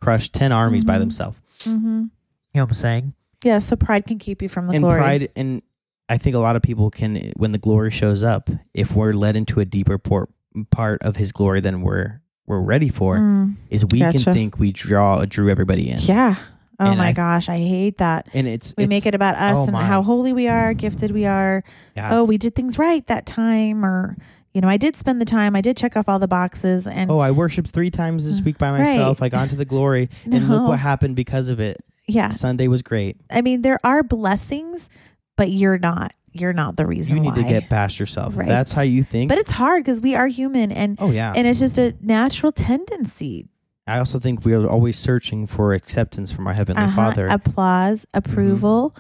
crush 0.01 0.31
ten 0.33 0.51
armies 0.53 0.85
by 0.85 0.97
Mhm. 0.97 1.01
themselves. 1.01 1.37
Mhm. 1.65 1.75
You 1.75 2.59
know 2.59 2.63
what 2.65 2.71
I'm 2.71 2.75
saying? 2.75 3.13
Yeah, 3.45 3.59
so 3.61 3.77
pride 3.77 4.07
can 4.07 4.19
keep 4.19 4.43
you 4.43 4.49
from 4.49 4.67
the 4.67 4.75
and 4.75 4.83
glory. 4.83 4.99
pride 4.99 5.29
and 5.37 5.63
I 6.09 6.19
think 6.19 6.35
a 6.37 6.41
lot 6.41 6.57
of 6.57 6.63
people 6.63 6.91
can 6.91 7.33
when 7.37 7.53
the 7.53 7.59
glory 7.59 7.91
shows 7.91 8.23
up, 8.23 8.51
if 8.75 8.95
we're 8.95 9.13
led 9.13 9.37
into 9.37 9.61
a 9.61 9.65
deeper 9.65 9.99
por- 9.99 10.29
part 10.71 11.01
of 11.03 11.17
His 11.17 11.31
glory 11.33 11.61
than 11.61 11.81
we're 11.83 12.21
we're 12.47 12.61
ready 12.61 12.89
for, 12.89 13.19
Mm. 13.19 13.55
is 13.71 13.85
we 13.93 14.01
Gotcha. 14.01 14.19
can 14.25 14.35
think 14.35 14.59
we 14.59 14.73
draw 14.73 15.25
drew 15.25 15.49
everybody 15.49 15.89
in, 15.89 16.01
Yeah. 16.01 16.35
Oh 16.83 16.91
And 16.91 16.99
my 16.99 17.09
I- 17.09 17.13
gosh, 17.13 17.49
I 17.49 17.59
hate 17.59 17.99
that. 17.99 18.29
and 18.35 18.47
it's 18.47 18.75
We 18.77 18.85
it's- 18.85 18.89
make 18.89 19.07
it 19.07 19.15
about 19.15 19.35
us 19.37 19.59
oh 19.59 19.63
and 19.65 19.73
my. 19.73 19.85
how 19.85 20.03
holy 20.03 20.33
we 20.33 20.49
are, 20.49 20.75
gifted 20.75 21.11
we 21.11 21.25
are. 21.27 21.63
yeah. 21.97 22.11
Oh, 22.13 22.25
we 22.25 22.39
did 22.39 22.55
things 22.55 22.79
right 22.79 23.07
that 23.07 23.27
time, 23.27 23.85
or 23.85 24.17
you 24.55 24.61
know, 24.61 24.69
I 24.69 24.77
did 24.77 24.97
spend 24.97 25.19
the 25.21 25.25
time. 25.25 25.57
I 25.57 25.63
did 25.63 25.77
check 25.79 25.97
off 25.97 26.09
all 26.09 26.19
the 26.19 26.29
boxes, 26.29 26.87
and 26.87 27.11
Oh, 27.11 27.19
I 27.21 27.31
worshipped 27.31 27.71
three 27.71 27.91
times 27.91 28.25
this 28.27 28.41
mm, 28.41 28.45
week 28.47 28.59
by 28.59 28.71
myself. 28.71 29.21
Right. 29.21 29.27
I 29.27 29.29
got 29.31 29.45
into 29.45 29.57
the 29.57 29.65
glory, 29.65 30.11
and 30.25 30.49
look 30.49 30.69
what 30.69 30.79
happened 30.79 31.17
because 31.17 31.49
of 31.49 31.59
it. 31.61 31.79
yeah, 32.07 32.29
Sunday 32.31 32.69
was 32.69 32.83
great. 32.83 33.17
I 33.31 33.41
mean, 33.41 33.63
there 33.63 33.79
are 33.85 34.03
blessings, 34.03 34.89
but 35.37 35.51
you're 35.51 35.79
not. 35.79 36.13
You're 36.35 36.53
not 36.55 36.77
the 36.77 36.87
reason 36.87 37.17
You 37.17 37.23
need 37.23 37.37
why. 37.37 37.43
to 37.43 37.49
get 37.49 37.69
past 37.69 38.01
yourself. 38.01 38.35
Right. 38.37 38.49
That's 38.49 38.73
how 38.73 38.81
you 38.83 39.05
think. 39.05 39.29
but 39.29 39.37
it's 39.39 39.51
hard 39.51 39.85
because 39.85 40.01
we 40.01 40.15
are 40.15 40.27
human, 40.27 40.73
and 40.73 40.97
oh 40.99 41.11
yeah. 41.11 41.33
and 41.37 41.47
it's 41.47 41.59
just 41.61 41.79
a 41.79 41.95
natural 42.01 42.53
tendency. 42.53 43.49
I 43.87 43.99
also 43.99 44.19
think 44.19 44.45
we 44.45 44.53
are 44.53 44.67
always 44.67 44.97
searching 44.99 45.47
for 45.47 45.73
acceptance 45.75 46.31
from 46.31 46.47
our 46.47 46.55
heavenly 46.55 46.83
Uh-huh. 46.85 46.95
Father. 46.97 47.27
Mm-hmm. 47.29 47.35
applause, 47.49 48.07
approval. 48.15 48.95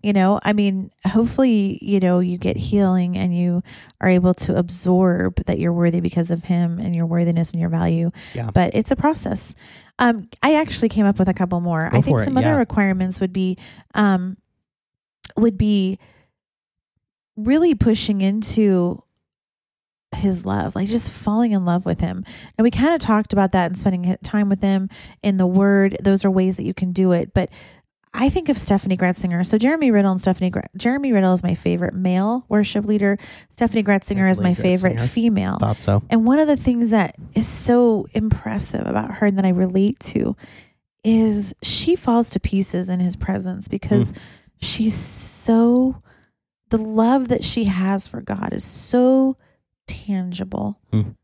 You 0.00 0.12
know, 0.12 0.38
I 0.44 0.52
mean, 0.52 0.92
hopefully, 1.04 1.78
you 1.82 1.98
know, 1.98 2.20
you 2.20 2.38
get 2.38 2.56
healing 2.56 3.18
and 3.18 3.36
you 3.36 3.64
are 4.00 4.08
able 4.08 4.32
to 4.34 4.56
absorb 4.56 5.44
that 5.46 5.58
you're 5.58 5.72
worthy 5.72 6.00
because 6.00 6.30
of 6.30 6.44
Him 6.44 6.78
and 6.78 6.94
your 6.94 7.04
worthiness 7.04 7.50
and 7.50 7.60
your 7.60 7.68
value. 7.68 8.12
Yeah. 8.32 8.50
But 8.54 8.74
it's 8.74 8.92
a 8.92 8.96
process. 8.96 9.56
Um, 9.98 10.28
I 10.40 10.54
actually 10.54 10.88
came 10.88 11.04
up 11.04 11.18
with 11.18 11.26
a 11.28 11.34
couple 11.34 11.60
more. 11.60 11.80
Go 11.90 11.98
I 11.98 12.00
think 12.00 12.06
for 12.16 12.22
it, 12.22 12.26
some 12.26 12.36
other 12.38 12.46
yeah. 12.46 12.56
requirements 12.58 13.20
would 13.20 13.32
be, 13.32 13.58
um, 13.94 14.36
would 15.36 15.58
be 15.58 15.98
really 17.36 17.74
pushing 17.74 18.20
into 18.20 19.02
his 20.14 20.46
love, 20.46 20.74
like 20.74 20.88
just 20.88 21.10
falling 21.10 21.52
in 21.52 21.64
love 21.64 21.84
with 21.84 22.00
him. 22.00 22.24
And 22.56 22.64
we 22.64 22.70
kind 22.70 22.94
of 22.94 23.00
talked 23.00 23.32
about 23.32 23.52
that 23.52 23.70
and 23.70 23.78
spending 23.78 24.16
time 24.22 24.48
with 24.48 24.62
him 24.62 24.88
in 25.22 25.36
the 25.36 25.46
word. 25.46 25.96
Those 26.02 26.24
are 26.24 26.30
ways 26.30 26.56
that 26.56 26.64
you 26.64 26.74
can 26.74 26.92
do 26.92 27.12
it. 27.12 27.34
But 27.34 27.50
I 28.14 28.30
think 28.30 28.48
of 28.48 28.56
Steffany 28.56 28.98
Gretzinger. 28.98 29.46
So 29.46 29.58
Jeremy 29.58 29.90
Riddle 29.90 30.12
and 30.12 30.20
Steffany 30.20 30.52
Jeremy 30.76 31.12
Riddle 31.12 31.34
is 31.34 31.42
my 31.42 31.54
favorite 31.54 31.94
male 31.94 32.44
worship 32.48 32.86
leader. 32.86 33.18
Steffany 33.54 33.84
Gretzinger 33.84 34.30
is 34.30 34.40
my 34.40 34.50
Definitely 34.50 34.76
favorite 34.76 35.00
female. 35.00 35.58
Thought 35.58 35.80
so. 35.80 36.02
And 36.10 36.26
one 36.26 36.38
of 36.38 36.48
the 36.48 36.56
things 36.56 36.90
that 36.90 37.16
is 37.34 37.46
so 37.46 38.06
impressive 38.14 38.86
about 38.86 39.12
her 39.16 39.26
and 39.26 39.38
that 39.38 39.44
I 39.44 39.50
relate 39.50 40.00
to 40.00 40.36
is 41.04 41.54
she 41.62 41.96
falls 41.96 42.30
to 42.30 42.40
pieces 42.40 42.88
in 42.88 43.00
his 43.00 43.14
presence 43.14 43.68
because 43.68 44.10
hmm. 44.10 44.16
she's 44.60 44.96
so 44.96 46.02
the 46.70 46.78
love 46.78 47.28
that 47.28 47.44
she 47.44 47.64
has 47.64 48.08
for 48.08 48.20
God 48.20 48.52
is 48.52 48.64
so 48.64 49.36
tangible. 49.88 50.78
Mm. 50.92 51.16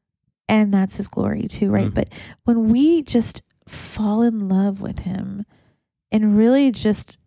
And 0.48 0.74
that's 0.74 0.96
his 0.96 1.06
glory 1.08 1.46
too, 1.48 1.70
right? 1.70 1.88
Mm. 1.90 1.94
But 1.94 2.08
when 2.44 2.68
we 2.68 3.02
just 3.02 3.42
fall 3.68 4.22
in 4.22 4.48
love 4.48 4.80
with 4.82 5.00
him 5.00 5.46
and 6.10 6.36
really 6.36 6.70
just 6.70 7.18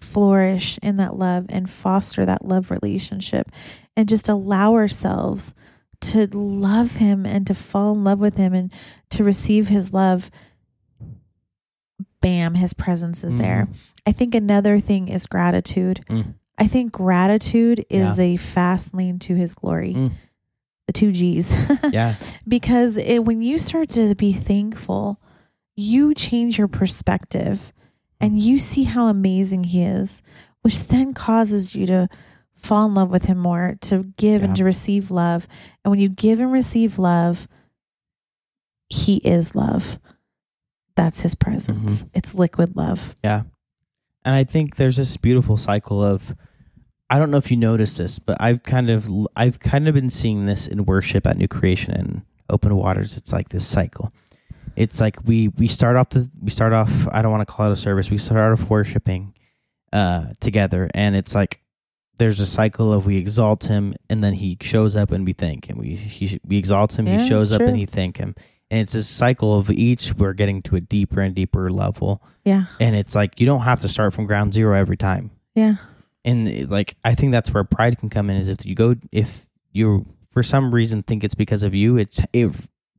flourish 0.00 0.78
in 0.82 0.96
that 0.98 1.16
love 1.16 1.46
and 1.48 1.68
foster 1.70 2.26
that 2.26 2.44
love 2.44 2.70
relationship 2.70 3.50
and 3.96 4.08
just 4.08 4.28
allow 4.28 4.74
ourselves 4.74 5.54
to 6.02 6.26
love 6.36 6.96
him 6.96 7.24
and 7.24 7.46
to 7.46 7.54
fall 7.54 7.92
in 7.94 8.04
love 8.04 8.18
with 8.20 8.36
him 8.36 8.52
and 8.52 8.70
to 9.10 9.24
receive 9.24 9.68
his 9.68 9.92
love 9.92 10.30
bam 12.20 12.54
his 12.54 12.72
presence 12.72 13.22
is 13.24 13.36
there 13.36 13.66
Mhm. 13.70 13.74
i 14.06 14.12
think 14.12 14.34
another 14.34 14.78
thing 14.80 15.08
is 15.08 15.26
gratitude 15.26 16.04
Mm. 16.08 16.34
i 16.58 16.66
think 16.66 16.92
gratitude 16.92 17.84
is 17.90 18.18
Yeah. 18.18 18.24
a 18.24 18.36
fast 18.36 18.94
lane 18.94 19.18
to 19.20 19.34
his 19.34 19.54
glory 19.54 19.94
Mm. 19.94 20.12
Two 20.94 21.12
g's. 21.12 21.54
Yeah. 21.92 22.14
because 22.48 22.96
it, 22.96 23.24
when 23.24 23.42
you 23.42 23.58
start 23.58 23.90
to 23.90 24.14
be 24.14 24.32
thankful 24.32 25.20
you 25.76 26.14
change 26.14 26.56
your 26.56 26.68
perspective 26.68 27.72
and 28.20 28.40
you 28.40 28.58
see 28.58 28.84
how 28.84 29.08
amazing 29.08 29.64
he 29.64 29.82
is 29.82 30.22
which 30.62 30.80
then 30.88 31.12
causes 31.12 31.74
you 31.74 31.86
to 31.86 32.08
fall 32.54 32.86
in 32.86 32.94
love 32.94 33.10
with 33.10 33.24
him 33.24 33.36
more 33.36 33.76
to 33.82 34.04
give 34.16 34.42
and 34.42 34.56
to 34.56 34.64
receive 34.64 35.10
love. 35.10 35.46
And 35.84 35.90
when 35.90 36.00
you 36.00 36.08
give 36.08 36.40
and 36.40 36.50
receive 36.50 36.98
love 36.98 37.46
he 38.88 39.16
is 39.16 39.54
love. 39.54 39.98
That's 40.96 41.20
his 41.20 41.34
presence. 41.34 41.98
Mm-hmm. 41.98 42.08
it's 42.14 42.34
liquid 42.34 42.76
love. 42.76 43.16
Yeah. 43.24 43.42
And 44.24 44.34
I 44.34 44.44
think 44.44 44.76
there's 44.76 44.96
this 44.96 45.16
beautiful 45.16 45.56
cycle 45.56 46.02
of 46.02 46.34
I 47.10 47.18
don't 47.18 47.30
know 47.30 47.36
if 47.36 47.50
you 47.50 47.56
noticed 47.56 47.98
this, 47.98 48.18
but 48.18 48.36
I've 48.40 48.62
kind 48.62 48.90
of 48.90 49.08
I've 49.36 49.60
kind 49.60 49.88
of 49.88 49.94
been 49.94 50.10
seeing 50.10 50.46
this 50.46 50.66
in 50.66 50.84
worship 50.84 51.26
at 51.26 51.36
New 51.36 51.48
Creation 51.48 51.92
and 51.92 52.22
Open 52.48 52.74
Waters. 52.76 53.16
It's 53.16 53.32
like 53.32 53.50
this 53.50 53.66
cycle. 53.66 54.12
It's 54.76 55.00
like 55.00 55.24
we 55.24 55.48
we 55.48 55.68
start 55.68 55.96
off 55.96 56.10
the 56.10 56.28
we 56.42 56.50
start 56.50 56.72
off 56.72 56.90
I 57.12 57.22
don't 57.22 57.30
want 57.30 57.46
to 57.46 57.52
call 57.52 57.68
it 57.68 57.72
a 57.72 57.76
service. 57.76 58.10
We 58.10 58.18
start 58.18 58.58
off 58.58 58.68
worshiping 58.68 59.34
uh 59.92 60.28
together 60.40 60.90
and 60.94 61.14
it's 61.14 61.34
like 61.34 61.60
there's 62.18 62.40
a 62.40 62.46
cycle 62.46 62.92
of 62.92 63.06
we 63.06 63.16
exalt 63.16 63.64
him 63.64 63.94
and 64.08 64.22
then 64.22 64.34
he 64.34 64.56
shows 64.60 64.96
up 64.96 65.12
and 65.12 65.24
we 65.26 65.32
thank 65.32 65.68
him. 65.68 65.78
We 65.78 65.94
he, 65.96 66.40
we 66.44 66.58
exalt 66.58 66.98
him, 66.98 67.06
Yeah, 67.06 67.20
he 67.20 67.28
shows 67.28 67.52
up 67.52 67.60
and 67.60 67.76
he 67.76 67.86
thank 67.86 68.16
him. 68.16 68.34
And 68.70 68.80
it's 68.80 68.92
this 68.92 69.08
cycle 69.08 69.56
of 69.56 69.70
each 69.70 70.14
we're 70.14 70.32
getting 70.32 70.62
to 70.62 70.76
a 70.76 70.80
deeper 70.80 71.20
and 71.20 71.34
deeper 71.34 71.70
level 71.70 72.22
yeah 72.44 72.64
and 72.80 72.96
it's 72.96 73.14
like 73.14 73.38
you 73.38 73.46
don't 73.46 73.60
have 73.60 73.80
to 73.80 73.88
start 73.88 74.14
from 74.14 74.26
ground 74.26 74.52
zero 74.52 74.74
every 74.76 74.96
time 74.96 75.30
yeah 75.54 75.76
and 76.24 76.70
like 76.70 76.96
i 77.04 77.14
think 77.14 77.32
that's 77.32 77.52
where 77.52 77.64
pride 77.64 77.98
can 77.98 78.08
come 78.10 78.30
in 78.30 78.36
is 78.36 78.48
if 78.48 78.64
you 78.64 78.74
go 78.74 78.94
if 79.12 79.46
you 79.72 80.06
for 80.30 80.42
some 80.42 80.74
reason 80.74 81.02
think 81.02 81.22
it's 81.24 81.34
because 81.34 81.62
of 81.62 81.74
you 81.74 81.96
it 81.96 82.18
it 82.32 82.50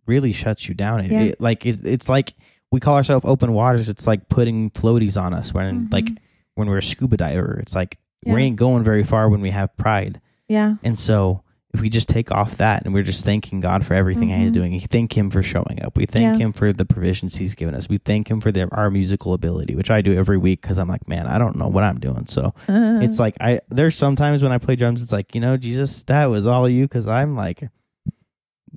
really 0.07 0.31
shuts 0.31 0.67
you 0.69 0.75
down 0.75 0.99
it, 1.01 1.11
Yeah. 1.11 1.21
it- 1.21 1.41
like 1.41 1.65
it, 1.65 1.79
it's 1.85 2.07
like 2.07 2.33
we 2.71 2.79
call 2.79 2.95
ourselves 2.95 3.25
open 3.27 3.53
waters 3.53 3.89
it's 3.89 4.05
like 4.07 4.29
putting 4.29 4.69
floaties 4.71 5.19
on 5.21 5.33
us 5.33 5.53
when 5.53 5.87
Mhm. 5.87 5.93
like 5.93 6.09
when 6.55 6.67
we're 6.69 6.77
a 6.77 6.83
scuba 6.83 7.17
diver 7.17 7.57
it's 7.61 7.73
like 7.75 7.97
Yeah. 8.25 8.33
we 8.33 8.43
ain't 8.43 8.55
going 8.57 8.83
very 8.83 9.03
far 9.03 9.29
when 9.29 9.41
we 9.41 9.51
have 9.51 9.75
pride 9.77 10.21
yeah 10.47 10.75
and 10.83 10.97
so 10.99 11.41
if 11.75 11.81
we 11.81 11.89
just 11.89 12.07
take 12.09 12.31
off 12.31 12.57
that 12.57 12.83
and 12.85 12.93
we're 12.93 13.03
just 13.03 13.23
thanking 13.25 13.59
God 13.59 13.85
for 13.85 13.93
everything 13.93 14.29
He's 14.29 14.49
Mhm. 14.49 14.53
doing, 14.53 14.71
we 14.71 14.79
thank 14.79 15.15
Him 15.15 15.29
for 15.29 15.43
showing 15.43 15.79
up. 15.83 15.95
We 15.97 16.05
thank 16.05 16.39
Yeah. 16.39 16.45
Him 16.47 16.53
for 16.53 16.73
the 16.73 16.85
provisions 16.85 17.35
He's 17.35 17.53
given 17.53 17.75
us. 17.75 17.87
We 17.89 17.97
thank 17.99 18.31
Him 18.31 18.39
for 18.41 18.51
the, 18.51 18.67
our 18.71 18.89
musical 18.89 19.33
ability, 19.33 19.75
which 19.75 19.91
I 19.91 20.01
do 20.01 20.13
every 20.15 20.37
week 20.37 20.61
because 20.61 20.77
I'm 20.77 20.87
like, 20.87 21.07
man, 21.07 21.27
I 21.27 21.37
don't 21.37 21.55
know 21.57 21.67
what 21.67 21.83
I'm 21.83 21.99
doing. 21.99 22.25
So 22.27 22.53
it's 22.67 23.19
like 23.19 23.35
I 23.39 23.59
there's 23.69 23.95
sometimes 23.95 24.41
when 24.41 24.51
I 24.51 24.57
play 24.57 24.75
drums, 24.75 25.03
it's 25.03 25.11
like 25.11 25.35
you 25.35 25.41
know, 25.41 25.57
Jesus, 25.57 26.03
that 26.03 26.25
was 26.25 26.47
all 26.47 26.67
you 26.69 26.85
because 26.85 27.07
I'm 27.07 27.35
like, 27.35 27.69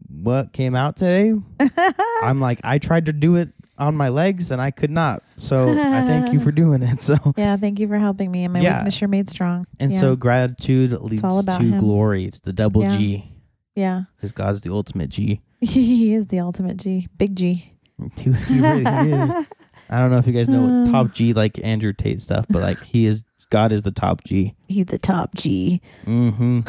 what 0.08 0.52
came 0.52 0.74
out 0.74 0.96
today? 0.96 1.34
I'm 2.22 2.40
like, 2.40 2.60
I 2.64 2.78
tried 2.78 3.06
to 3.06 3.12
do 3.12 3.36
it 3.36 3.50
on 3.78 3.94
my 3.96 4.08
legs 4.08 4.50
and 4.50 4.60
I 4.60 4.70
could 4.70 4.90
not. 4.90 5.22
So 5.36 5.70
I 5.70 6.02
thank 6.02 6.32
you 6.32 6.40
for 6.40 6.50
doing 6.62 6.82
it. 6.82 7.00
So 7.00 7.16
yeah 7.36 7.56
thank 7.56 7.78
you 7.78 7.86
for 7.88 7.98
helping 7.98 8.30
me 8.30 8.44
and 8.44 8.52
my 8.52 8.60
Yeah. 8.60 8.76
weakness 8.78 9.00
you're 9.00 9.08
made 9.08 9.30
strong 9.30 9.66
and 9.80 9.92
Yeah. 9.92 10.00
so 10.00 10.16
gratitude 10.16 10.92
leads 10.92 11.22
all 11.24 11.38
about 11.38 11.60
to 11.60 11.66
him. 11.66 11.78
glory. 11.80 12.24
It's 12.24 12.40
the 12.40 12.52
double 12.52 12.82
Yeah. 12.82 12.96
G 12.96 13.32
yeah 13.76 14.02
because 14.16 14.32
God's 14.32 14.60
the 14.62 14.72
ultimate 14.72 15.10
G. 15.10 15.40
he 15.60 16.14
is 16.14 16.26
the 16.26 16.40
ultimate 16.40 16.76
g 16.76 17.08
big 17.16 17.36
g 17.36 17.72
He, 18.16 18.32
he 18.48 18.60
really 18.60 18.84
he 18.84 19.10
is. 19.12 19.46
I 19.90 19.98
don't 20.00 20.10
know 20.10 20.18
if 20.18 20.26
you 20.26 20.32
guys 20.32 20.48
know 20.48 20.62
what 20.62 20.88
Uh. 20.88 20.92
top 20.92 21.12
G 21.12 21.32
like 21.32 21.58
Andrew 21.64 21.92
Tate 21.92 22.20
stuff, 22.20 22.46
but 22.50 22.60
like 22.62 22.82
he 22.82 23.06
is 23.06 23.24
God 23.50 23.72
is 23.72 23.82
the 23.84 23.90
top 23.92 24.24
G. 24.24 24.54
he's 24.66 24.86
the 24.86 24.98
top 24.98 25.34
g 25.36 25.80
Mm-hmm. 26.04 26.60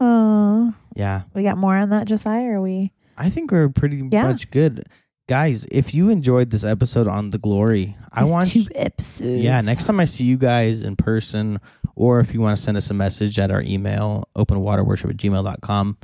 oh 0.00 0.74
Yeah, 0.96 1.22
we 1.34 1.42
got 1.42 1.58
more 1.58 1.76
on 1.76 1.90
that 1.90 2.06
josiah 2.06 2.44
or 2.46 2.54
are 2.56 2.60
we 2.62 2.92
I 3.16 3.30
think 3.30 3.52
we're 3.52 3.68
pretty 3.68 4.02
Yeah. 4.10 4.24
much 4.26 4.50
good, 4.50 4.88
guys. 5.26 5.66
If 5.70 5.94
you 5.94 6.10
enjoyed 6.10 6.50
this 6.50 6.64
episode 6.64 7.08
on 7.08 7.30
the 7.30 7.38
glory, 7.38 7.96
I 8.12 8.24
want 8.24 8.50
two 8.50 8.66
episodes 8.74 9.42
yeah 9.42 9.60
next 9.60 9.84
time 9.86 10.00
I 10.00 10.04
see 10.04 10.24
you 10.24 10.36
guys 10.36 10.82
in 10.82 10.96
person, 10.96 11.60
or 11.94 12.20
if 12.20 12.34
you 12.34 12.40
want 12.40 12.56
to 12.56 12.62
send 12.62 12.76
us 12.76 12.90
a 12.90 12.94
message 12.94 13.38
at 13.38 13.50
our 13.50 13.62
email 13.62 14.28
openwaterworship 14.36 15.10
at 15.10 15.16
gmail.com, 15.16 15.98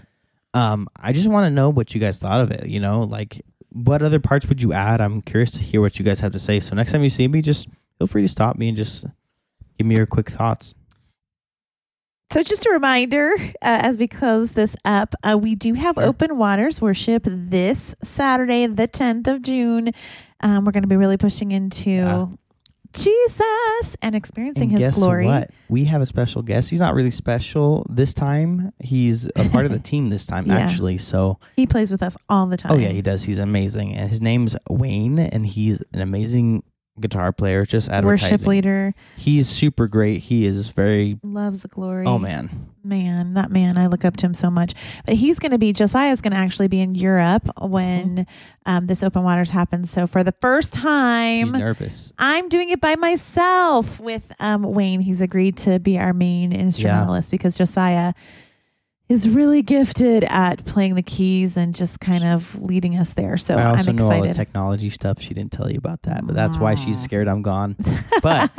um, 0.54 0.88
I 0.96 1.12
just 1.12 1.28
want 1.28 1.46
to 1.46 1.50
know 1.50 1.70
what 1.70 1.94
you 1.94 2.00
guys 2.00 2.18
thought 2.18 2.40
of 2.40 2.50
it. 2.50 2.66
You 2.66 2.80
know, 2.80 3.02
like 3.02 3.42
what 3.72 4.02
other 4.02 4.20
parts 4.20 4.46
would 4.48 4.60
you 4.62 4.72
add? 4.72 5.00
I'm 5.00 5.22
curious 5.22 5.52
to 5.52 5.60
hear 5.60 5.80
what 5.80 5.98
you 5.98 6.04
guys 6.04 6.20
have 6.20 6.32
to 6.32 6.38
say. 6.38 6.60
So 6.60 6.74
next 6.74 6.92
time 6.92 7.02
you 7.02 7.08
see 7.08 7.28
me, 7.28 7.42
just 7.42 7.68
feel 7.98 8.06
free 8.06 8.22
to 8.22 8.28
stop 8.28 8.56
me 8.56 8.68
and 8.68 8.76
just 8.76 9.04
give 9.78 9.86
me 9.86 9.96
your 9.96 10.06
quick 10.06 10.28
thoughts. 10.28 10.74
So, 12.32 12.44
just 12.44 12.64
a 12.64 12.70
reminder 12.70 13.32
uh, 13.36 13.50
as 13.60 13.98
we 13.98 14.06
close 14.06 14.52
this 14.52 14.76
up, 14.84 15.16
uh, 15.24 15.36
we 15.36 15.56
do 15.56 15.74
have. 15.74 15.98
Open 15.98 16.38
Waters 16.38 16.80
worship 16.80 17.24
this 17.26 17.96
Saturday, 18.02 18.66
the 18.68 18.86
10th 18.86 19.26
of 19.26 19.42
June. 19.42 19.90
Um, 20.40 20.64
we're 20.64 20.70
going 20.70 20.84
to 20.84 20.88
be 20.88 20.96
really 20.96 21.16
pushing 21.16 21.50
into 21.50 21.90
Yeah. 21.90 22.26
Jesus 22.92 23.96
and 24.02 24.14
experiencing 24.14 24.70
And 24.70 24.78
his 24.78 24.80
guess 24.80 24.94
glory. 24.94 25.26
what? 25.26 25.50
We 25.68 25.84
have 25.86 26.02
a 26.02 26.06
special 26.06 26.42
guest. 26.42 26.70
He's 26.70 26.78
not 26.80 26.94
really 26.94 27.10
special 27.10 27.84
this 27.88 28.14
time. 28.14 28.72
He's 28.78 29.26
a 29.36 29.48
part 29.48 29.64
of 29.66 29.72
the 29.72 29.78
team 29.90 30.08
this 30.10 30.24
time, 30.24 30.46
Yeah. 30.46 30.58
actually. 30.58 30.98
So, 30.98 31.38
He 31.56 31.66
plays 31.66 31.90
with 31.90 32.02
us 32.02 32.16
all 32.28 32.46
the 32.46 32.56
time. 32.56 32.72
oh 32.72 32.76
yeah, 32.76 32.88
he 32.90 33.02
does. 33.02 33.24
He's 33.24 33.40
amazing, 33.40 33.94
and 33.94 34.08
his 34.08 34.22
name's 34.22 34.54
Wayne, 34.68 35.18
and 35.18 35.44
he's 35.46 35.82
an 35.92 36.00
amazing 36.00 36.62
guitar 37.00 37.32
player. 37.32 37.66
Just 37.66 37.88
advertising. 37.88 38.32
Worship 38.34 38.46
leader 38.46 38.94
He's 39.16 39.48
super 39.48 39.88
great. 39.88 40.20
He 40.22 40.46
is 40.46 40.68
very. 40.68 41.18
loves 41.22 41.62
the 41.62 41.68
glory. 41.68 42.06
Oh 42.06 42.18
man, 42.18 42.68
man, 42.84 43.34
that 43.34 43.50
man, 43.50 43.76
I 43.76 43.86
look 43.88 44.04
up 44.04 44.16
to 44.18 44.26
him 44.26 44.34
so 44.34 44.50
much. 44.50 44.74
But 45.06 45.14
he's 45.16 45.38
going 45.38 45.52
to 45.52 45.58
be, 45.58 45.72
Josiah's 45.72 46.20
going 46.20 46.32
to 46.32 46.38
actually 46.38 46.68
be 46.68 46.80
in 46.80 46.94
Europe 46.94 47.48
when 47.60 48.00
Mm-hmm. 48.00 48.22
um, 48.66 48.86
this 48.86 49.02
open 49.02 49.22
waters 49.24 49.50
happens. 49.50 49.90
So 49.90 50.06
for 50.06 50.22
the 50.22 50.34
first 50.40 50.76
he's 50.76 50.82
time, 50.84 51.50
nervous. 51.50 52.12
I'm 52.18 52.48
doing 52.48 52.70
it 52.70 52.80
by 52.80 52.96
myself 52.96 54.00
with 54.00 54.32
um, 54.40 54.62
Wayne. 54.62 55.00
He's 55.00 55.20
agreed 55.20 55.56
to 55.58 55.78
be 55.78 55.98
our 55.98 56.12
main 56.12 56.52
instrumentalist 56.52 57.30
because 57.30 57.56
Josiah 57.58 58.14
is 59.10 59.28
really 59.28 59.60
gifted 59.60 60.24
at 60.24 60.64
playing 60.64 60.94
the 60.94 61.02
keys 61.02 61.56
and 61.56 61.74
just 61.74 61.98
kind 62.00 62.24
of 62.24 62.54
leading 62.62 62.96
us 62.96 63.12
there. 63.12 63.36
So 63.36 63.56
I 63.56 63.64
also 63.76 63.90
I'm 63.90 63.96
know 63.96 64.04
all 64.04 64.10
the 64.10 64.16
excited. 64.28 64.36
technology 64.36 64.88
stuff. 64.88 65.20
She 65.20 65.34
didn't 65.34 65.50
tell 65.52 65.68
you 65.70 65.76
about 65.78 66.02
that, 66.02 66.24
but 66.26 66.34
that's 66.34 66.56
why 66.56 66.76
she's 66.76 66.98
scared 67.02 67.28
I'm 67.28 67.42
gone. 67.42 67.76
But 68.22 68.50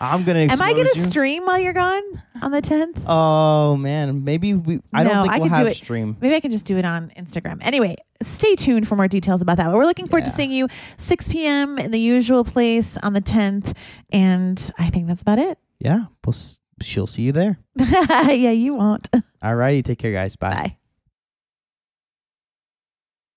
I'm 0.00 0.24
gonna. 0.24 0.40
Am 0.50 0.60
I 0.60 0.72
gonna 0.72 0.90
you. 0.94 1.02
stream 1.04 1.46
while 1.46 1.58
you're 1.58 1.72
gone 1.72 2.02
on 2.42 2.50
the 2.50 2.60
10th? 2.60 3.02
Oh 3.06 3.76
man, 3.76 4.24
maybe 4.24 4.54
we. 4.54 4.80
I 4.92 5.02
No, 5.04 5.10
don't 5.10 5.22
think 5.22 5.32
I 5.34 5.38
we'll 5.38 5.48
could 5.50 5.58
do 5.62 5.66
it. 5.66 5.74
stream. 5.76 6.16
Maybe 6.20 6.34
I 6.34 6.40
can 6.40 6.50
just 6.50 6.66
do 6.66 6.76
it 6.76 6.84
on 6.84 7.10
Instagram. 7.16 7.58
Anyway, 7.62 7.96
stay 8.22 8.54
tuned 8.56 8.86
for 8.86 8.96
more 8.96 9.08
details 9.08 9.40
about 9.42 9.56
that. 9.56 9.66
But 9.66 9.74
we're 9.76 9.86
looking 9.86 10.08
forward 10.08 10.26
to 10.26 10.30
seeing 10.30 10.50
you 10.52 10.68
6 10.98 11.28
p.m. 11.28 11.78
in 11.78 11.90
the 11.90 11.98
usual 12.00 12.44
place 12.44 12.96
on 12.98 13.12
the 13.14 13.22
10th. 13.22 13.74
And 14.10 14.70
I 14.78 14.90
think 14.90 15.06
that's 15.06 15.22
about 15.22 15.38
it. 15.38 15.58
Yeah, 15.78 16.06
we'll, 16.26 16.34
s- 16.34 16.60
she'll 16.82 17.06
see 17.06 17.22
you 17.22 17.32
there. 17.32 17.58
yeah, 17.76 18.50
you 18.50 18.74
won't. 18.74 19.08
All 19.42 19.54
righty. 19.54 19.82
take 19.82 19.98
care, 19.98 20.12
guys. 20.12 20.36
Bye. 20.36 20.50
Bye. 20.54 20.76